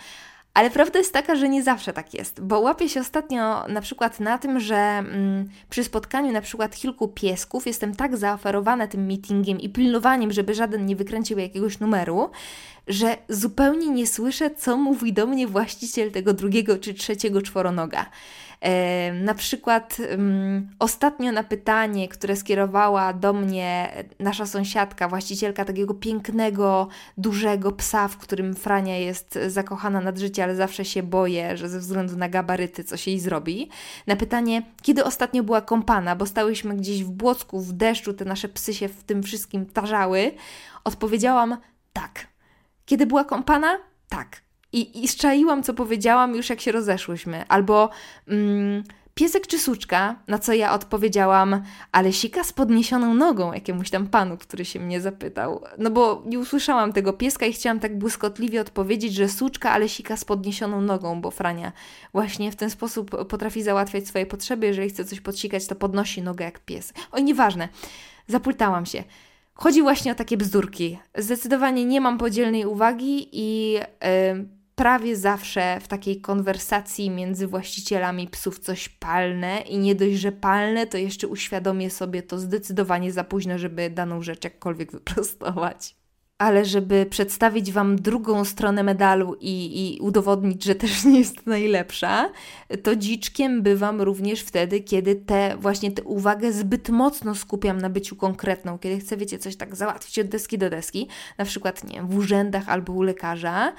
Ale 0.54 0.71
prawda 0.71 0.99
jest 0.99 1.12
taka, 1.12 1.37
że 1.37 1.49
nie 1.49 1.62
zawsze 1.62 1.92
tak 1.92 2.14
jest, 2.14 2.40
bo 2.40 2.61
łapię 2.61 2.88
się 2.88 3.00
ostatnio 3.00 3.69
na 3.69 3.80
przykład 3.80 4.21
na 4.21 4.38
tym, 4.38 4.61
że 4.61 4.76
mm, 4.76 5.49
przy 5.71 5.85
spotkaniu 5.85 6.33
na 6.33 6.40
przykład 6.40 6.76
kilku 6.76 7.09
piesków 7.09 7.66
jestem 7.66 7.95
tak 7.95 8.16
zaoferowana 8.16 8.87
tym 8.87 9.07
meetingiem 9.07 9.61
i 9.61 9.69
pilnowaniem, 9.69 10.33
żeby 10.33 10.54
żaden 10.54 10.87
nie 10.87 10.97
wykręcił 10.97 11.38
jakiegoś 11.38 11.80
numeru, 11.80 12.30
że 12.88 13.16
zupełnie 13.28 13.88
nie 13.88 14.07
słyszę, 14.07 14.50
co 14.50 14.76
mówi 14.76 15.12
do 15.12 15.26
mnie 15.26 15.47
właściciel 15.47 16.12
tego 16.12 16.33
drugiego 16.33 16.78
czy 16.78 16.95
trzeciego 16.95 17.42
czworonoga. 17.42 18.07
E, 18.61 19.12
na 19.12 19.35
przykład 19.35 19.97
ostatnio 20.79 21.33
na 21.33 21.45
pytanie, 21.45 22.09
które 22.09 22.37
skierowała 22.37 23.12
do 23.12 23.33
mnie 23.33 23.93
nasza 24.19 24.47
sąsiadka, 24.47 25.09
właścicielka 25.09 25.64
takiego 25.64 25.95
pięknego, 25.95 26.88
dużego 27.19 27.73
psa, 27.73 28.09
w 28.09 28.17
którym 28.17 28.55
Frania 28.55 28.99
jest 28.99 29.38
zakochana 29.49 30.00
nad 30.00 30.19
życie, 30.19 30.45
ale 30.45 30.57
zawsze 30.57 30.85
się 30.85 31.02
boję, 31.02 31.57
że 31.57 31.69
ze 31.69 31.79
względu 31.79 32.17
na 32.17 32.29
gabaryty 32.29 32.85
coś 32.85 33.07
jej 33.07 33.21
zrobi. 33.21 33.69
Na 34.07 34.17
pytanie, 34.17 34.62
kiedy 34.83 35.05
ostatnio 35.05 35.43
była 35.43 35.61
kąpana, 35.61 36.17
bo 36.17 36.26
stałyśmy 36.26 36.76
gdzieś 36.76 37.05
w 37.05 37.11
błocku, 37.11 37.61
w 37.61 37.73
deszczu, 37.73 38.12
te 38.12 38.25
nasze 38.25 38.49
psy 38.49 38.75
się 38.75 38.88
w 38.88 39.05
tym 39.05 39.23
wszystkim 39.23 39.67
tarzały, 39.67 40.33
odpowiedziałam 40.85 41.57
tak. 41.93 42.26
Kiedy 42.87 43.07
była 43.07 43.25
kąpana? 43.25 43.79
Tak. 44.09 44.50
I, 44.73 45.05
I 45.05 45.09
szczaiłam, 45.09 45.62
co 45.62 45.75
powiedziałam 45.75 46.35
już 46.35 46.50
jak 46.50 46.61
się 46.61 46.73
rozeszłyśmy. 46.73 47.45
Albo 47.49 47.91
mm, 48.29 48.85
piesek 49.15 49.47
czy 49.47 49.59
suczka, 49.59 50.17
na 50.28 50.39
co 50.39 50.52
ja 50.52 50.73
odpowiedziałam, 50.73 51.63
ale 51.93 52.13
sika 52.13 52.45
z 52.45 52.52
podniesioną 52.52 53.15
nogą 53.15 53.52
jakiemuś 53.52 53.91
tam 53.91 54.06
panu, 54.06 54.37
który 54.37 54.65
się 54.65 54.80
mnie 54.80 55.00
zapytał. 55.00 55.65
No 55.78 55.91
bo 55.91 56.23
nie 56.26 56.39
usłyszałam 56.39 56.93
tego 56.93 57.13
pieska 57.13 57.47
i 57.47 57.52
chciałam 57.52 57.80
tak 57.80 57.99
błyskotliwie 57.99 58.61
odpowiedzieć, 58.61 59.15
że 59.15 59.28
suczka, 59.28 59.71
ale 59.71 59.89
sika 59.89 60.17
z 60.17 60.25
podniesioną 60.25 60.80
nogą, 60.80 61.21
bo 61.21 61.30
Frania 61.30 61.73
właśnie 62.13 62.52
w 62.52 62.56
ten 62.56 62.71
sposób 62.71 63.26
potrafi 63.26 63.63
załatwiać 63.63 64.09
swoje 64.09 64.26
potrzeby. 64.26 64.67
Jeżeli 64.67 64.91
chce 64.91 65.04
coś 65.04 65.21
podsikać, 65.21 65.67
to 65.67 65.75
podnosi 65.75 66.23
nogę 66.23 66.45
jak 66.45 66.59
pies. 66.59 66.93
Oj, 67.13 67.25
nieważne. 67.25 67.69
Zapultałam 68.26 68.87
się. 68.87 69.04
Chodzi 69.54 69.83
właśnie 69.83 70.13
o 70.13 70.15
takie 70.15 70.37
bzdurki. 70.37 70.99
Zdecydowanie 71.19 71.85
nie 71.85 72.00
mam 72.00 72.19
podzielnej 72.19 72.67
uwagi 72.67 73.28
i... 73.33 73.73
Yy, 73.73 74.60
prawie 74.80 75.16
zawsze 75.16 75.80
w 75.80 75.88
takiej 75.88 76.21
konwersacji 76.21 77.10
między 77.10 77.47
właścicielami 77.47 78.28
psów 78.28 78.58
coś 78.58 78.88
palne 78.88 79.60
i 79.60 79.78
nie 79.78 79.95
dość, 79.95 80.14
że 80.14 80.32
palne, 80.32 80.86
to 80.86 80.99
jeszcze 80.99 81.28
uświadomię 81.28 81.90
sobie 81.90 82.23
to 82.23 82.38
zdecydowanie 82.38 83.12
za 83.12 83.25
późno, 83.25 83.58
żeby 83.58 83.90
daną 83.90 84.23
rzecz 84.23 84.45
jakkolwiek 84.45 84.93
wyprostować. 84.93 86.00
Ale 86.41 86.65
żeby 86.65 87.07
przedstawić 87.11 87.73
Wam 87.73 87.97
drugą 87.97 88.45
stronę 88.45 88.83
medalu 88.83 89.37
i, 89.41 89.95
i 89.97 90.00
udowodnić, 90.00 90.65
że 90.65 90.75
też 90.75 91.05
nie 91.05 91.19
jest 91.19 91.47
najlepsza, 91.47 92.31
to 92.83 92.97
dziczkiem 92.97 93.63
bywam 93.63 94.00
również 94.00 94.41
wtedy, 94.41 94.81
kiedy 94.81 95.17
te 95.17 95.57
właśnie 95.57 95.93
tę 95.93 96.03
uwagę 96.03 96.53
zbyt 96.53 96.89
mocno 96.89 97.35
skupiam 97.35 97.79
na 97.81 97.91
byciu 97.91 98.17
konkretną, 98.17 98.79
kiedy 98.79 99.00
chcę, 99.00 99.17
wiecie, 99.17 99.39
coś 99.39 99.57
tak 99.57 99.76
załatwić 99.76 100.19
od 100.19 100.26
deski 100.26 100.59
do 100.59 100.71
deski, 100.71 101.09
na 101.39 101.45
przykład, 101.45 101.85
nie 101.85 101.95
wiem, 101.95 102.09
w 102.09 102.17
urzędach 102.17 102.69
albo 102.69 102.93
u 102.93 103.03
lekarza, 103.03 103.73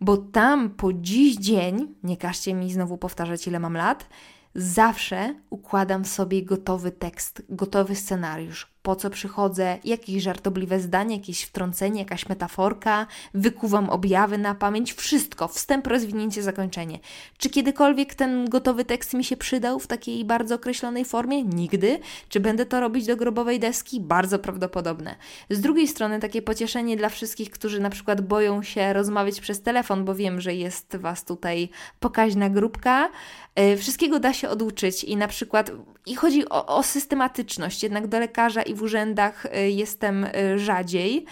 bo 0.00 0.16
tam 0.16 0.70
po 0.70 0.92
dziś 0.92 1.36
dzień, 1.36 1.94
nie 2.02 2.16
każcie 2.16 2.54
mi 2.54 2.72
znowu 2.72 2.98
powtarzać, 2.98 3.46
ile 3.46 3.60
mam 3.60 3.76
lat, 3.76 4.08
zawsze 4.54 5.34
układam 5.50 6.04
sobie 6.04 6.42
gotowy 6.42 6.90
tekst, 6.90 7.42
gotowy 7.48 7.96
scenariusz 7.96 8.69
po 8.82 8.96
co 8.96 9.10
przychodzę, 9.10 9.78
jakieś 9.84 10.22
żartobliwe 10.22 10.80
zdanie, 10.80 11.16
jakieś 11.16 11.42
wtrącenie, 11.42 12.00
jakaś 12.00 12.28
metaforka, 12.28 13.06
wykuwam 13.34 13.90
objawy 13.90 14.38
na 14.38 14.54
pamięć, 14.54 14.92
wszystko, 14.92 15.48
wstęp, 15.48 15.86
rozwinięcie, 15.86 16.42
zakończenie. 16.42 16.98
Czy 17.38 17.50
kiedykolwiek 17.50 18.14
ten 18.14 18.48
gotowy 18.48 18.84
tekst 18.84 19.14
mi 19.14 19.24
się 19.24 19.36
przydał 19.36 19.78
w 19.78 19.86
takiej 19.86 20.24
bardzo 20.24 20.54
określonej 20.54 21.04
formie? 21.04 21.42
Nigdy. 21.42 21.98
Czy 22.28 22.40
będę 22.40 22.66
to 22.66 22.80
robić 22.80 23.06
do 23.06 23.16
grobowej 23.16 23.60
deski? 23.60 24.00
Bardzo 24.00 24.38
prawdopodobne. 24.38 25.14
Z 25.50 25.60
drugiej 25.60 25.88
strony 25.88 26.20
takie 26.20 26.42
pocieszenie 26.42 26.96
dla 26.96 27.08
wszystkich, 27.08 27.50
którzy 27.50 27.80
na 27.80 27.90
przykład 27.90 28.20
boją 28.20 28.62
się 28.62 28.92
rozmawiać 28.92 29.40
przez 29.40 29.62
telefon, 29.62 30.04
bo 30.04 30.14
wiem, 30.14 30.40
że 30.40 30.54
jest 30.54 30.96
Was 30.96 31.24
tutaj 31.24 31.68
pokaźna 32.00 32.50
grupka. 32.50 33.08
Yy, 33.56 33.76
wszystkiego 33.76 34.20
da 34.20 34.32
się 34.32 34.48
oduczyć 34.48 35.04
i 35.04 35.16
na 35.16 35.28
przykład, 35.28 35.70
i 36.06 36.14
chodzi 36.14 36.48
o, 36.48 36.66
o 36.66 36.82
systematyczność, 36.82 37.82
jednak 37.82 38.06
do 38.06 38.20
lekarza 38.20 38.62
i 38.70 38.74
w 38.74 38.82
urzędach 38.82 39.46
y, 39.46 39.70
jestem 39.70 40.24
y, 40.24 40.58
rzadziej. 40.58 41.24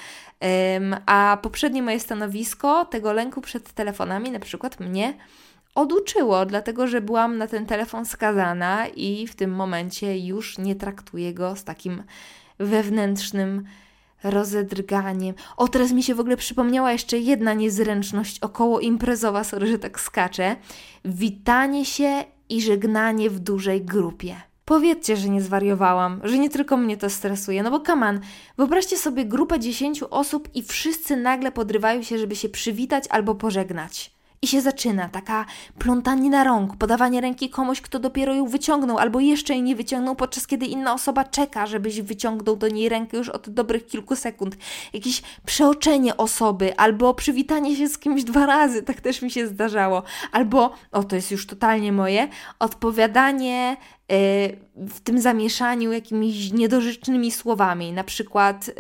A 1.07 1.38
poprzednie 1.42 1.83
moje 1.83 2.01
stanowisko 2.01 2.85
tego 2.85 3.12
lęku 3.12 3.40
przed 3.40 3.72
telefonami 3.72 4.31
na 4.31 4.38
przykład 4.38 4.81
mnie 4.81 5.14
oduczyło, 5.74 6.46
dlatego 6.46 6.87
że 6.87 7.01
byłam 7.01 7.38
na 7.38 7.46
ten 7.46 7.66
telefon 7.66 8.05
skazana 8.05 8.87
i 8.87 9.27
w 9.27 9.35
tym 9.35 9.51
momencie 9.51 10.18
już 10.18 10.59
nie 10.59 10.74
traktuję 10.74 11.35
go 11.35 11.57
z 11.57 11.64
takim 11.64 12.03
wewnętrznym 12.59 13.64
rozedrganiem. 14.24 15.35
O, 15.57 15.68
teraz 15.68 15.92
mi 15.92 16.03
się 16.03 16.14
w 16.14 16.20
ogóle 16.20 16.37
przypomniała 16.37 16.92
jeszcze 16.92 17.18
jedna 17.18 17.55
niezręczność 17.55 18.40
około 18.40 18.81
imprezowa, 18.81 19.44
sorry, 19.44 19.66
że 19.66 19.79
tak 19.79 20.01
skaczę. 20.01 20.57
Witanie 21.05 21.85
się 21.85 22.24
i 22.48 22.62
żegnanie 22.62 23.31
w 23.31 23.38
dużej 23.38 23.83
grupie. 23.83 24.48
Powiedzcie, 24.68 25.16
że 25.16 25.28
nie 25.28 25.42
zwariowałam, 25.42 26.20
że 26.24 26.38
nie 26.38 26.50
tylko 26.50 26.76
mnie 26.76 26.96
to 26.96 27.11
stresuje. 27.11 27.62
No 27.62 27.70
bo 27.70 27.81
kaman, 27.81 28.20
wyobraźcie 28.57 28.96
sobie 28.96 29.24
grupę 29.24 29.61
dziesięciu 29.61 30.07
osób 30.11 30.48
i 30.54 30.62
wszyscy 30.62 31.16
nagle 31.16 31.52
podrywają 31.52 32.02
się, 32.02 32.18
żeby 32.18 32.37
się 32.37 32.48
przywitać 32.48 33.04
albo 33.11 33.35
pożegnać. 33.35 34.11
I 34.42 34.46
się 34.46 34.61
zaczyna 34.61 35.09
taka 35.09 35.46
plątanina 35.78 36.44
rąk, 36.44 36.76
podawanie 36.76 37.20
ręki 37.20 37.50
komuś, 37.50 37.81
kto 37.81 37.98
dopiero 37.98 38.35
ją 38.35 38.46
wyciągnął, 38.46 38.98
albo 38.98 39.20
jeszcze 39.20 39.52
jej 39.52 39.62
nie 39.62 39.76
wyciągnął, 39.76 40.16
podczas 40.16 40.46
kiedy 40.46 40.66
inna 40.66 40.94
osoba 40.94 41.24
czeka, 41.24 41.66
żebyś 41.66 42.00
wyciągnął 42.00 42.57
do 42.57 42.68
niej 42.68 42.88
rękę 42.88 43.16
już 43.16 43.28
od 43.28 43.50
dobrych 43.50 43.87
kilku 43.87 44.16
sekund. 44.16 44.57
Jakieś 44.92 45.22
przeoczenie 45.46 46.16
osoby, 46.16 46.76
albo 46.76 47.14
przywitanie 47.14 47.76
się 47.76 47.88
z 47.88 47.98
kimś 47.98 48.24
dwa 48.24 48.46
razy, 48.46 48.83
tak 48.83 49.00
też 49.00 49.22
mi 49.22 49.31
się 49.31 49.46
zdarzało. 49.46 50.02
Albo, 50.33 50.74
o 50.92 51.04
to 51.04 51.16
jest 51.16 51.31
już 51.31 51.46
totalnie 51.46 51.92
moje, 51.92 52.28
odpowiadanie 52.59 53.76
w 54.77 55.01
tym 55.05 55.21
zamieszaniu 55.21 55.92
jakimiś 55.92 56.53
niedorzecznymi 56.53 57.31
słowami. 57.31 57.92
Na 57.92 58.05
przykład 58.05 58.68
y, 58.68 58.75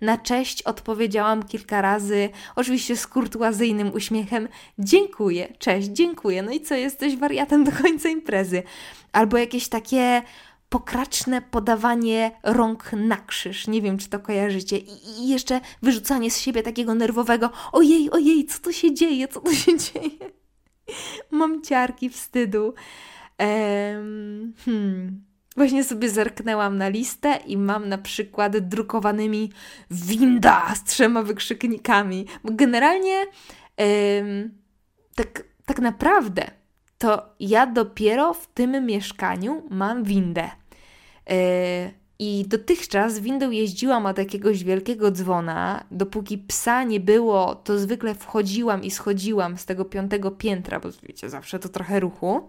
na 0.00 0.18
cześć 0.18 0.62
odpowiedziałam 0.62 1.42
kilka 1.42 1.82
razy, 1.82 2.28
oczywiście 2.56 2.96
z 2.96 3.06
kurtuazyjnym 3.06 3.92
uśmiechem: 3.94 4.48
Dziękuję, 4.78 5.52
cześć, 5.58 5.88
dziękuję. 5.88 6.42
No 6.42 6.50
i 6.52 6.60
co, 6.60 6.74
jesteś 6.74 7.16
wariatem 7.16 7.64
do 7.64 7.72
końca 7.72 8.08
imprezy. 8.08 8.62
Albo 9.12 9.38
jakieś 9.38 9.68
takie 9.68 10.22
pokraczne 10.68 11.42
podawanie 11.42 12.30
rąk 12.42 12.92
na 12.92 13.16
krzyż. 13.16 13.66
Nie 13.66 13.82
wiem, 13.82 13.98
czy 13.98 14.08
to 14.08 14.18
kojarzycie. 14.18 14.78
I, 14.78 15.28
jeszcze 15.28 15.60
wyrzucanie 15.82 16.30
z 16.30 16.38
siebie 16.38 16.62
takiego 16.62 16.94
nerwowego 16.94 17.50
ojej, 17.72 18.10
ojej, 18.10 18.46
co 18.46 18.58
tu 18.58 18.72
się 18.72 18.94
dzieje, 18.94 19.28
co 19.28 19.40
tu 19.40 19.54
się 19.54 19.78
dzieje. 19.92 20.30
Mam 21.30 21.62
ciarki 21.62 22.10
wstydu. 22.10 22.74
Ehm, 23.40 24.52
hmm. 24.64 25.24
Właśnie 25.56 25.84
sobie 25.84 26.10
zerknęłam 26.10 26.78
na 26.78 26.88
listę 26.88 27.38
i 27.46 27.56
mam 27.56 27.88
na 27.88 27.98
przykład 27.98 28.58
drukowanymi 28.58 29.52
winda 29.90 30.74
z 30.74 30.84
trzema 30.84 31.22
wykrzyknikami. 31.22 32.26
Bo 32.44 32.52
generalnie 32.52 33.26
tak, 35.14 35.44
tak 35.64 35.78
naprawdę 35.78 36.50
to 36.98 37.34
ja 37.40 37.66
dopiero 37.66 38.34
w 38.34 38.46
tym 38.46 38.86
mieszkaniu 38.86 39.62
mam 39.70 40.04
windę. 40.04 40.50
Yy, 41.26 41.36
I 42.18 42.44
dotychczas 42.48 43.18
windą 43.18 43.50
jeździłam 43.50 44.06
od 44.06 44.18
jakiegoś 44.18 44.64
wielkiego 44.64 45.10
dzwona. 45.10 45.84
Dopóki 45.90 46.38
psa 46.38 46.84
nie 46.84 47.00
było, 47.00 47.54
to 47.54 47.78
zwykle 47.78 48.14
wchodziłam 48.14 48.82
i 48.82 48.90
schodziłam 48.90 49.58
z 49.58 49.66
tego 49.66 49.84
piątego 49.84 50.30
piętra, 50.30 50.80
bo 50.80 50.88
wiecie, 51.02 51.30
zawsze 51.30 51.58
to 51.58 51.68
trochę 51.68 52.00
ruchu. 52.00 52.48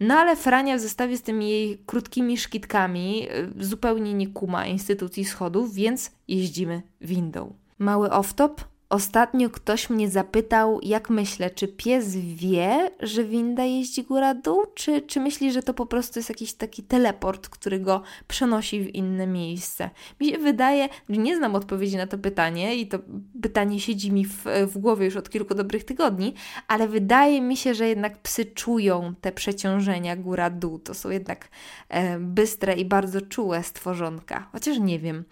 No 0.00 0.14
ale 0.14 0.36
Frania 0.36 0.76
w 0.76 0.80
zestawie 0.80 1.16
z 1.16 1.22
tymi 1.22 1.50
jej 1.50 1.78
krótkimi 1.86 2.38
szkitkami 2.38 3.28
y, 3.58 3.64
zupełnie 3.64 4.14
nie 4.14 4.28
kuma 4.28 4.66
instytucji 4.66 5.24
schodów, 5.24 5.74
więc 5.74 6.10
jeździmy 6.28 6.82
windą. 7.00 7.54
Mały 7.78 8.08
off-top? 8.08 8.50
Ostatnio 8.90 9.50
ktoś 9.50 9.90
mnie 9.90 10.10
zapytał, 10.10 10.80
jak 10.82 11.10
myślę, 11.10 11.50
czy 11.50 11.68
pies 11.68 12.16
wie, 12.16 12.90
że 13.00 13.24
winda 13.24 13.64
jeździ 13.64 14.04
góra-dół, 14.04 14.62
czy, 14.74 15.02
czy 15.02 15.20
myśli, 15.20 15.52
że 15.52 15.62
to 15.62 15.74
po 15.74 15.86
prostu 15.86 16.18
jest 16.18 16.28
jakiś 16.28 16.52
taki 16.52 16.82
teleport, 16.82 17.48
który 17.48 17.80
go 17.80 18.02
przenosi 18.28 18.80
w 18.80 18.94
inne 18.94 19.26
miejsce. 19.26 19.90
Mi 20.20 20.30
się 20.30 20.38
wydaje, 20.38 20.88
że 21.08 21.16
nie 21.20 21.36
znam 21.36 21.54
odpowiedzi 21.54 21.96
na 21.96 22.06
to 22.06 22.18
pytanie 22.18 22.76
i 22.76 22.86
to 22.88 22.98
pytanie 23.42 23.80
siedzi 23.80 24.12
mi 24.12 24.26
w, 24.26 24.44
w 24.66 24.78
głowie 24.78 25.04
już 25.04 25.16
od 25.16 25.30
kilku 25.30 25.54
dobrych 25.54 25.84
tygodni, 25.84 26.34
ale 26.68 26.88
wydaje 26.88 27.40
mi 27.40 27.56
się, 27.56 27.74
że 27.74 27.88
jednak 27.88 28.22
psy 28.22 28.44
czują 28.44 29.14
te 29.20 29.32
przeciążenia 29.32 30.16
góra-dół. 30.16 30.78
To 30.78 30.94
są 30.94 31.10
jednak 31.10 31.48
e, 31.88 32.18
bystre 32.18 32.74
i 32.74 32.84
bardzo 32.84 33.20
czułe 33.20 33.62
stworzonka, 33.62 34.48
chociaż 34.52 34.78
nie 34.78 34.98
wiem. 34.98 35.24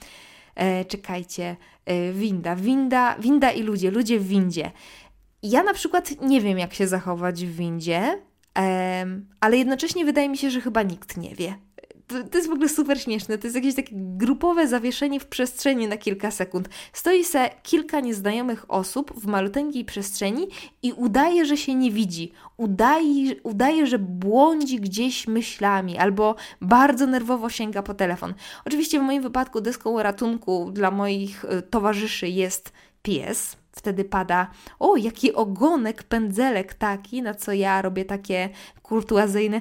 E, 0.59 0.85
czekajcie, 0.85 1.57
e, 1.85 2.12
winda, 2.12 2.57
winda, 2.57 3.16
winda 3.18 3.51
i 3.51 3.62
ludzie, 3.62 3.90
ludzie 3.90 4.21
w 4.21 4.29
windzie. 4.29 4.71
Ja 5.42 5.62
na 5.62 5.75
przykład 5.75 6.23
nie 6.23 6.40
wiem, 6.40 6.59
jak 6.59 6.75
się 6.75 6.88
zachować 6.88 7.47
w 7.47 7.57
windzie, 7.57 8.23
ale 9.40 9.57
jednocześnie 9.57 10.05
wydaje 10.05 10.29
mi 10.29 10.38
się, 10.38 10.51
że 10.51 10.61
chyba 10.61 10.83
nikt 10.83 11.16
nie 11.16 11.35
wie 11.35 11.55
to, 12.09 12.25
to, 12.25 12.38
jest 12.38 12.49
w 12.49 12.53
ogóle 12.53 12.68
super 12.68 13.01
śmieszne. 13.01 13.38
To 13.38 13.47
jest 13.47 13.57
jakieś 13.57 13.75
takie 13.75 13.92
grupowe 13.94 14.68
zawieszenie 14.68 15.21
w 15.21 15.27
przestrzeni 15.27 15.88
na 15.88 15.97
kilka 15.97 16.31
sekund. 16.31 16.68
Stoi 16.92 17.25
se 17.25 17.51
kilka 17.62 18.01
nieznajomych 18.01 18.64
osób 18.68 19.21
w 19.21 19.27
maluteńkiej 19.27 19.85
przestrzeni 19.85 20.49
i 20.83 20.92
udaje, 20.92 21.47
że 21.47 21.57
się 21.57 21.75
nie 21.75 21.90
widzi. 21.90 22.33
Udaje, 22.57 23.42
udaje, 23.42 23.87
że 23.87 23.99
błądzi 23.99 24.81
gdzieś 24.81 25.29
myślami 25.29 25.99
albo 25.99 26.35
bardzo 26.61 27.07
nerwowo 27.07 27.51
sięga 27.51 27.83
po 27.83 27.94
telefon. 27.94 28.35
Oczywiście 28.64 29.01
w 29.01 29.03
moim 29.03 29.23
wypadku 29.23 29.61
deską 29.61 30.03
ratunku 30.03 30.71
dla 30.71 30.90
moich 30.90 31.44
y, 31.44 31.62
towarzyszy 31.62 32.29
jest 32.29 32.73
pies 33.03 33.57
Wtedy 33.79 34.05
pada, 34.05 34.51
o, 34.79 34.97
jaki 34.97 35.35
ogonek, 35.35 36.03
pędzelek 36.03 36.75
taki, 36.75 37.23
na 37.23 37.35
co 37.35 37.53
ja 37.53 37.83
robię 37.83 38.05
takie 38.05 38.49
kurtuazyjne 38.83 39.61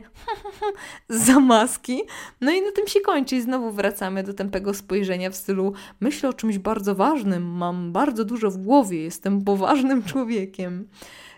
zamaski. 1.09 2.01
No 2.41 2.51
i 2.51 2.61
na 2.61 2.71
tym 2.71 2.87
się 2.87 3.01
kończy 3.01 3.35
i 3.35 3.41
znowu 3.41 3.71
wracamy 3.71 4.23
do 4.23 4.33
tępego 4.33 4.73
spojrzenia 4.73 5.29
w 5.29 5.35
stylu 5.35 5.73
myślę 5.99 6.29
o 6.29 6.33
czymś 6.33 6.57
bardzo 6.57 6.95
ważnym, 6.95 7.43
mam 7.43 7.91
bardzo 7.91 8.25
dużo 8.25 8.51
w 8.51 8.57
głowie, 8.57 9.03
jestem 9.03 9.41
poważnym 9.41 10.03
człowiekiem. 10.09 10.87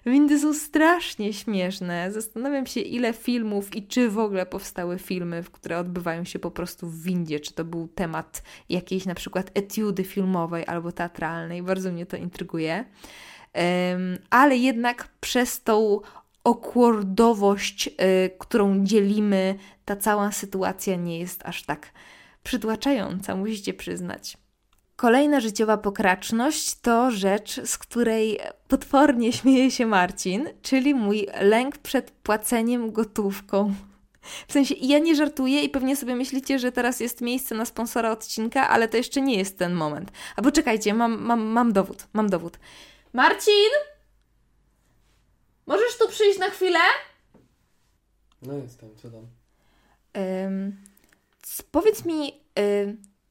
Windy 0.06 0.40
są 0.40 0.54
strasznie 0.54 1.34
śmieszne. 1.34 2.12
Zastanawiam 2.12 2.66
się, 2.66 2.80
ile 2.80 3.14
filmów 3.14 3.76
i 3.76 3.88
czy 3.88 4.10
w 4.10 4.20
ogóle 4.20 4.46
powstały 4.46 5.00
filmy, 5.00 5.44
które 5.52 5.80
odbywają 5.80 6.24
się 6.24 6.40
po 6.40 6.52
prostu 6.52 6.88
w 6.88 7.04
windzie. 7.04 7.40
Czy 7.40 7.54
to 7.54 7.66
był 7.66 7.88
temat 7.88 8.44
jakiejś 8.70 9.06
na 9.06 9.16
przykład 9.16 9.52
etiudy 9.54 10.04
filmowej 10.04 10.66
albo 10.68 10.92
teatralnej. 10.92 11.64
Bardzo 11.64 11.92
mnie 11.92 12.06
to 12.06 12.18
intryguje. 12.18 12.86
Um, 13.56 14.18
ale 14.30 14.58
jednak 14.58 15.08
przez 15.20 15.64
tą 15.64 16.00
okwordowość, 16.44 17.88
y, 17.88 17.92
którą 18.40 18.86
dzielimy, 18.86 19.56
ta 19.86 19.96
cała 19.96 20.32
sytuacja 20.32 20.96
nie 20.96 21.20
jest 21.20 21.46
aż 21.46 21.64
tak 21.64 21.92
przytłaczająca, 22.44 23.36
musicie 23.36 23.74
przyznać. 23.74 24.38
Kolejna 25.00 25.40
życiowa 25.40 25.78
pokraczność 25.78 26.76
to 26.76 27.12
rzecz, 27.12 27.62
z 27.66 27.78
której 27.78 28.40
potwornie 28.68 29.34
śmieje 29.34 29.72
się 29.72 29.86
Marcin, 29.86 30.50
czyli 30.62 30.94
mój 30.94 31.28
lęk 31.42 31.78
przed 31.78 32.12
płaceniem 32.12 32.92
gotówką. 32.92 33.74
W 34.48 34.54
sensie, 34.54 34.76
ja 34.82 35.00
nie 35.00 35.16
żartuję 35.16 35.64
i 35.64 35.70
pewnie 35.70 35.96
sobie 35.96 36.16
myślicie, 36.16 36.60
że 36.60 36.72
teraz 36.72 37.00
jest 37.00 37.22
miejsce 37.22 37.56
na 37.56 37.66
sponsora 37.66 38.12
odcinka, 38.12 38.70
ale 38.70 38.88
to 38.88 38.98
jeszcze 38.98 39.22
nie 39.22 39.38
jest 39.38 39.58
ten 39.58 39.74
moment. 39.74 40.12
Albo 40.36 40.52
czekajcie, 40.52 40.94
mam, 40.94 41.22
mam, 41.22 41.42
mam 41.42 41.74
dowód, 41.74 42.08
mam 42.14 42.30
dowód. 42.30 42.60
Marcin! 43.14 43.72
Możesz 45.66 45.98
tu 45.98 46.10
przyjść 46.10 46.40
na 46.40 46.50
chwilę? 46.50 46.80
No 48.42 48.54
jestem, 48.54 48.90
co 48.96 49.10
tam? 49.10 49.28
Um, 50.16 50.78
powiedz 51.72 52.06
mi, 52.06 52.34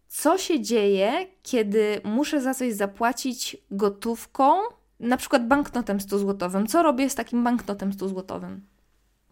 co 0.09 0.39
się 0.39 0.61
dzieje, 0.61 1.27
kiedy 1.43 2.01
muszę 2.05 2.41
za 2.41 2.55
coś 2.55 2.73
zapłacić 2.73 3.57
gotówką, 3.71 4.53
na 5.01 5.17
przykład 5.17 5.49
banknotem 5.49 6.01
100 6.01 6.19
złotowym. 6.19 6.67
Co 6.67 6.83
robię 6.83 7.11
z 7.11 7.15
takim 7.15 7.45
banknotem 7.45 7.93
100 7.93 8.09
złotowym? 8.09 8.61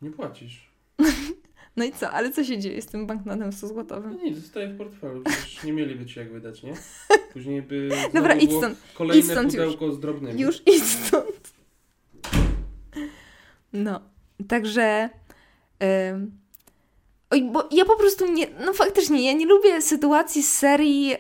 Nie 0.03 0.11
płacisz. 0.11 0.71
no 1.77 1.85
i 1.85 1.93
co? 1.93 2.11
Ale 2.11 2.31
co 2.31 2.45
się 2.45 2.59
dzieje 2.59 2.83
z 2.83 2.87
tym 2.87 3.07
banknotem 3.07 3.53
100 3.53 3.69
złotowym? 3.69 4.17
No 4.17 4.23
nic, 4.25 4.39
zostaje 4.39 4.69
w 4.69 4.79
portfelu. 4.79 5.23
Przecież 5.25 5.65
nie 5.65 5.73
mieliby 5.73 6.07
ci 6.07 6.19
jak 6.19 6.33
wydać, 6.33 6.63
nie? 6.63 6.75
Później 7.33 7.63
by 7.63 7.89
Dobra, 8.15 8.35
idź 8.35 8.53
stąd. 8.53 8.79
kolejne 8.95 9.25
idź 9.25 9.31
stąd 9.31 9.51
pudełko 9.51 9.87
już. 9.87 9.95
z 9.95 9.99
drobnymi. 10.01 10.41
Już 10.41 10.63
idź 10.67 10.85
stąd. 10.85 11.53
No, 13.73 14.01
także... 14.49 15.11
Yy 15.81 16.46
Oj, 17.31 17.43
bo 17.43 17.69
ja 17.71 17.85
po 17.85 17.97
prostu 17.97 18.33
nie, 18.33 18.47
no 18.67 18.73
faktycznie, 18.73 19.27
ja 19.27 19.33
nie 19.33 19.47
lubię 19.47 19.83
sytuacji 19.83 20.43
z 20.43 20.59
serii, 20.59 21.07
yy, 21.07 21.17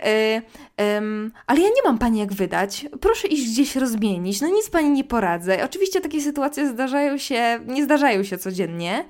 ale 1.46 1.60
ja 1.60 1.68
nie 1.68 1.82
mam 1.84 1.98
pani 1.98 2.18
jak 2.18 2.32
wydać. 2.32 2.86
Proszę 3.00 3.28
iść 3.28 3.52
gdzieś 3.52 3.76
rozmienić, 3.76 4.40
no 4.40 4.48
nic 4.48 4.70
pani 4.70 4.90
nie 4.90 5.04
poradzę. 5.04 5.64
Oczywiście 5.64 6.00
takie 6.00 6.20
sytuacje 6.20 6.68
zdarzają 6.68 7.18
się, 7.18 7.60
nie 7.66 7.84
zdarzają 7.84 8.22
się 8.22 8.38
codziennie, 8.38 9.04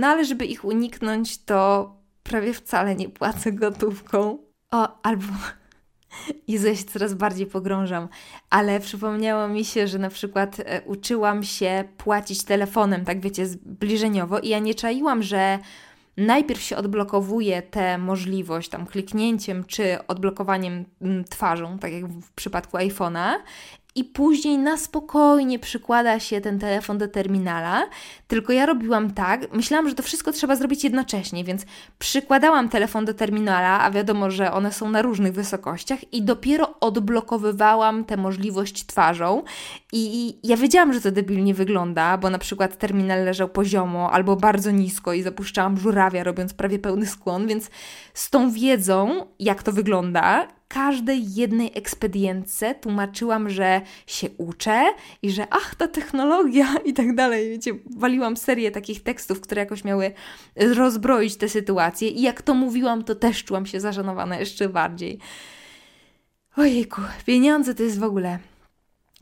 no 0.00 0.06
ale 0.06 0.24
żeby 0.24 0.44
ich 0.44 0.64
uniknąć, 0.64 1.44
to 1.44 1.90
prawie 2.22 2.52
wcale 2.52 2.94
nie 2.94 3.08
płacę 3.08 3.52
gotówką. 3.52 4.38
O, 4.70 5.02
albo. 5.02 5.24
Jezu, 6.48 6.66
ja 6.66 6.76
się 6.76 6.84
coraz 6.84 7.14
bardziej 7.14 7.46
pogrążam, 7.46 8.08
ale 8.50 8.80
przypomniało 8.80 9.48
mi 9.48 9.64
się, 9.64 9.86
że 9.86 9.98
na 9.98 10.10
przykład 10.10 10.56
e, 10.60 10.82
uczyłam 10.82 11.42
się 11.42 11.84
płacić 11.96 12.44
telefonem, 12.44 13.04
tak 13.04 13.20
wiecie, 13.20 13.46
zbliżeniowo 13.46 14.38
i 14.38 14.48
ja 14.48 14.58
nie 14.58 14.74
czaiłam, 14.74 15.22
że 15.22 15.58
najpierw 16.16 16.62
się 16.62 16.76
odblokowuje 16.76 17.62
tę 17.62 17.98
możliwość 17.98 18.68
tam 18.68 18.86
kliknięciem 18.86 19.64
czy 19.64 20.06
odblokowaniem 20.06 20.84
mm, 21.02 21.24
twarzą, 21.24 21.78
tak 21.78 21.92
jak 21.92 22.06
w 22.06 22.32
przypadku 22.32 22.76
iPhone'a, 22.76 23.34
i 23.96 24.04
później 24.04 24.58
na 24.58 24.76
spokojnie 24.76 25.58
przykłada 25.58 26.20
się 26.20 26.40
ten 26.40 26.58
telefon 26.58 26.98
do 26.98 27.08
terminala. 27.08 27.88
Tylko 28.28 28.52
ja 28.52 28.66
robiłam 28.66 29.10
tak, 29.10 29.52
myślałam, 29.52 29.88
że 29.88 29.94
to 29.94 30.02
wszystko 30.02 30.32
trzeba 30.32 30.56
zrobić 30.56 30.84
jednocześnie, 30.84 31.44
więc 31.44 31.64
przykładałam 31.98 32.68
telefon 32.68 33.04
do 33.04 33.14
terminala, 33.14 33.80
a 33.80 33.90
wiadomo, 33.90 34.30
że 34.30 34.52
one 34.52 34.72
są 34.72 34.90
na 34.90 35.02
różnych 35.02 35.32
wysokościach, 35.32 36.12
i 36.12 36.22
dopiero 36.22 36.80
odblokowywałam 36.80 38.04
tę 38.04 38.16
możliwość 38.16 38.86
twarzą. 38.86 39.42
I 39.92 40.38
ja 40.42 40.56
wiedziałam, 40.56 40.92
że 40.92 41.00
to 41.00 41.10
debilnie 41.10 41.54
wygląda, 41.54 42.18
bo 42.18 42.30
na 42.30 42.38
przykład 42.38 42.78
terminal 42.78 43.24
leżał 43.24 43.48
poziomo 43.48 44.12
albo 44.12 44.36
bardzo 44.36 44.70
nisko 44.70 45.12
i 45.12 45.22
zapuszczałam 45.22 45.78
żurawia, 45.78 46.24
robiąc 46.24 46.54
prawie 46.54 46.78
pełny 46.78 47.06
skłon, 47.06 47.46
więc 47.46 47.70
z 48.14 48.30
tą 48.30 48.50
wiedzą, 48.50 49.26
jak 49.38 49.62
to 49.62 49.72
wygląda, 49.72 50.48
każdej 50.68 51.34
jednej 51.34 51.72
ekspedientce 51.74 52.74
tłumaczyłam, 52.74 53.50
że 53.50 53.80
się 54.06 54.30
uczę 54.30 54.84
i 55.22 55.30
że 55.30 55.46
ach, 55.50 55.74
ta 55.74 55.88
technologia 55.88 56.74
i 56.84 56.92
tak 56.92 57.14
dalej. 57.14 57.50
Wiecie, 57.50 57.72
waliłam 57.96 58.36
serię 58.36 58.70
takich 58.70 59.02
tekstów, 59.02 59.40
które 59.40 59.60
jakoś 59.60 59.84
miały 59.84 60.12
rozbroić 60.56 61.36
tę 61.36 61.48
sytuację 61.48 62.08
i 62.08 62.22
jak 62.22 62.42
to 62.42 62.54
mówiłam, 62.54 63.04
to 63.04 63.14
też 63.14 63.44
czułam 63.44 63.66
się 63.66 63.80
zażenowana 63.80 64.38
jeszcze 64.38 64.68
bardziej. 64.68 65.18
Ojejku, 66.56 67.00
pieniądze 67.26 67.74
to 67.74 67.82
jest 67.82 67.98
w 67.98 68.04
ogóle 68.04 68.38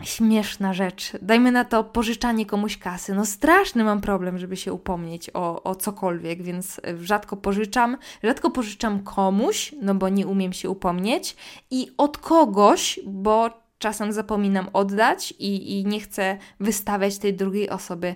śmieszna 0.02 0.72
rzecz. 0.72 1.12
Dajmy 1.22 1.52
na 1.52 1.64
to 1.64 1.85
pożyczanie 1.85 2.46
komuś 2.46 2.78
kasy. 2.78 3.14
No 3.14 3.26
straszny 3.26 3.85
mam 3.85 4.00
problem, 4.00 4.38
żeby 4.38 4.57
się 4.57 4.72
upomnieć 4.72 5.30
o, 5.35 5.62
o 5.62 5.74
cokolwiek, 5.74 6.42
więc 6.42 6.80
rzadko 7.00 7.37
pożyczam. 7.37 7.98
Rzadko 8.22 8.50
pożyczam 8.50 9.02
komuś, 9.02 9.74
no 9.83 9.94
bo 9.94 10.09
nie 10.09 10.26
umiem 10.26 10.52
się 10.52 10.70
upomnieć 10.70 11.37
i 11.70 11.90
od 11.98 12.18
kogoś, 12.18 13.00
bo 13.07 13.50
czasem 13.78 14.12
zapominam 14.12 14.68
oddać 14.72 15.35
i, 15.38 15.78
i 15.78 15.87
nie 15.87 16.00
chcę 16.00 16.38
wystawiać 16.61 17.18
tej 17.18 17.35
drugiej 17.35 17.70
osoby 17.70 18.14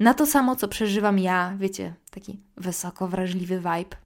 na 0.00 0.14
to 0.14 0.26
samo, 0.26 0.56
co 0.56 0.68
przeżywam 0.68 1.18
ja, 1.18 1.54
wiecie, 1.58 1.94
taki 2.10 2.40
wysoko 2.56 3.08
wrażliwy 3.08 3.56
vibe. 3.56 3.96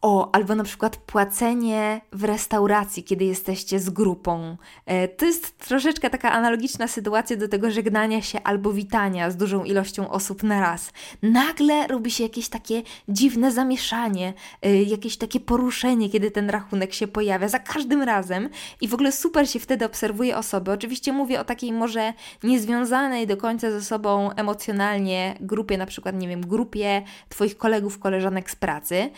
O, 0.00 0.34
albo 0.34 0.54
na 0.54 0.64
przykład 0.64 0.96
płacenie 0.96 2.00
w 2.12 2.24
restauracji, 2.24 3.04
kiedy 3.04 3.24
jesteście 3.24 3.80
z 3.80 3.90
grupą. 3.90 4.56
E, 4.86 5.08
to 5.08 5.26
jest 5.26 5.58
troszeczkę 5.58 6.10
taka 6.10 6.32
analogiczna 6.32 6.88
sytuacja 6.88 7.36
do 7.36 7.48
tego 7.48 7.70
żegnania 7.70 8.22
się 8.22 8.42
albo 8.42 8.72
witania 8.72 9.30
z 9.30 9.36
dużą 9.36 9.64
ilością 9.64 10.10
osób 10.10 10.42
na 10.42 10.60
raz. 10.60 10.92
Nagle 11.22 11.86
robi 11.86 12.10
się 12.10 12.22
jakieś 12.22 12.48
takie 12.48 12.82
dziwne 13.08 13.52
zamieszanie, 13.52 14.34
e, 14.62 14.82
jakieś 14.82 15.16
takie 15.16 15.40
poruszenie, 15.40 16.10
kiedy 16.10 16.30
ten 16.30 16.50
rachunek 16.50 16.94
się 16.94 17.08
pojawia 17.08 17.48
za 17.48 17.58
każdym 17.58 18.02
razem 18.02 18.48
i 18.80 18.88
w 18.88 18.94
ogóle 18.94 19.12
super 19.12 19.48
się 19.48 19.60
wtedy 19.60 19.84
obserwuje 19.84 20.36
osoby. 20.36 20.72
Oczywiście 20.72 21.12
mówię 21.12 21.40
o 21.40 21.44
takiej 21.44 21.72
może 21.72 22.12
niezwiązanej 22.42 23.26
do 23.26 23.36
końca 23.36 23.70
ze 23.70 23.82
sobą 23.82 24.30
emocjonalnie 24.30 25.36
grupie, 25.40 25.78
na 25.78 25.86
przykład, 25.86 26.16
nie 26.16 26.28
wiem, 26.28 26.46
grupie 26.46 27.02
Twoich 27.28 27.58
kolegów, 27.58 27.98
koleżanek 27.98 28.50
z 28.50 28.56
pracy. 28.56 29.10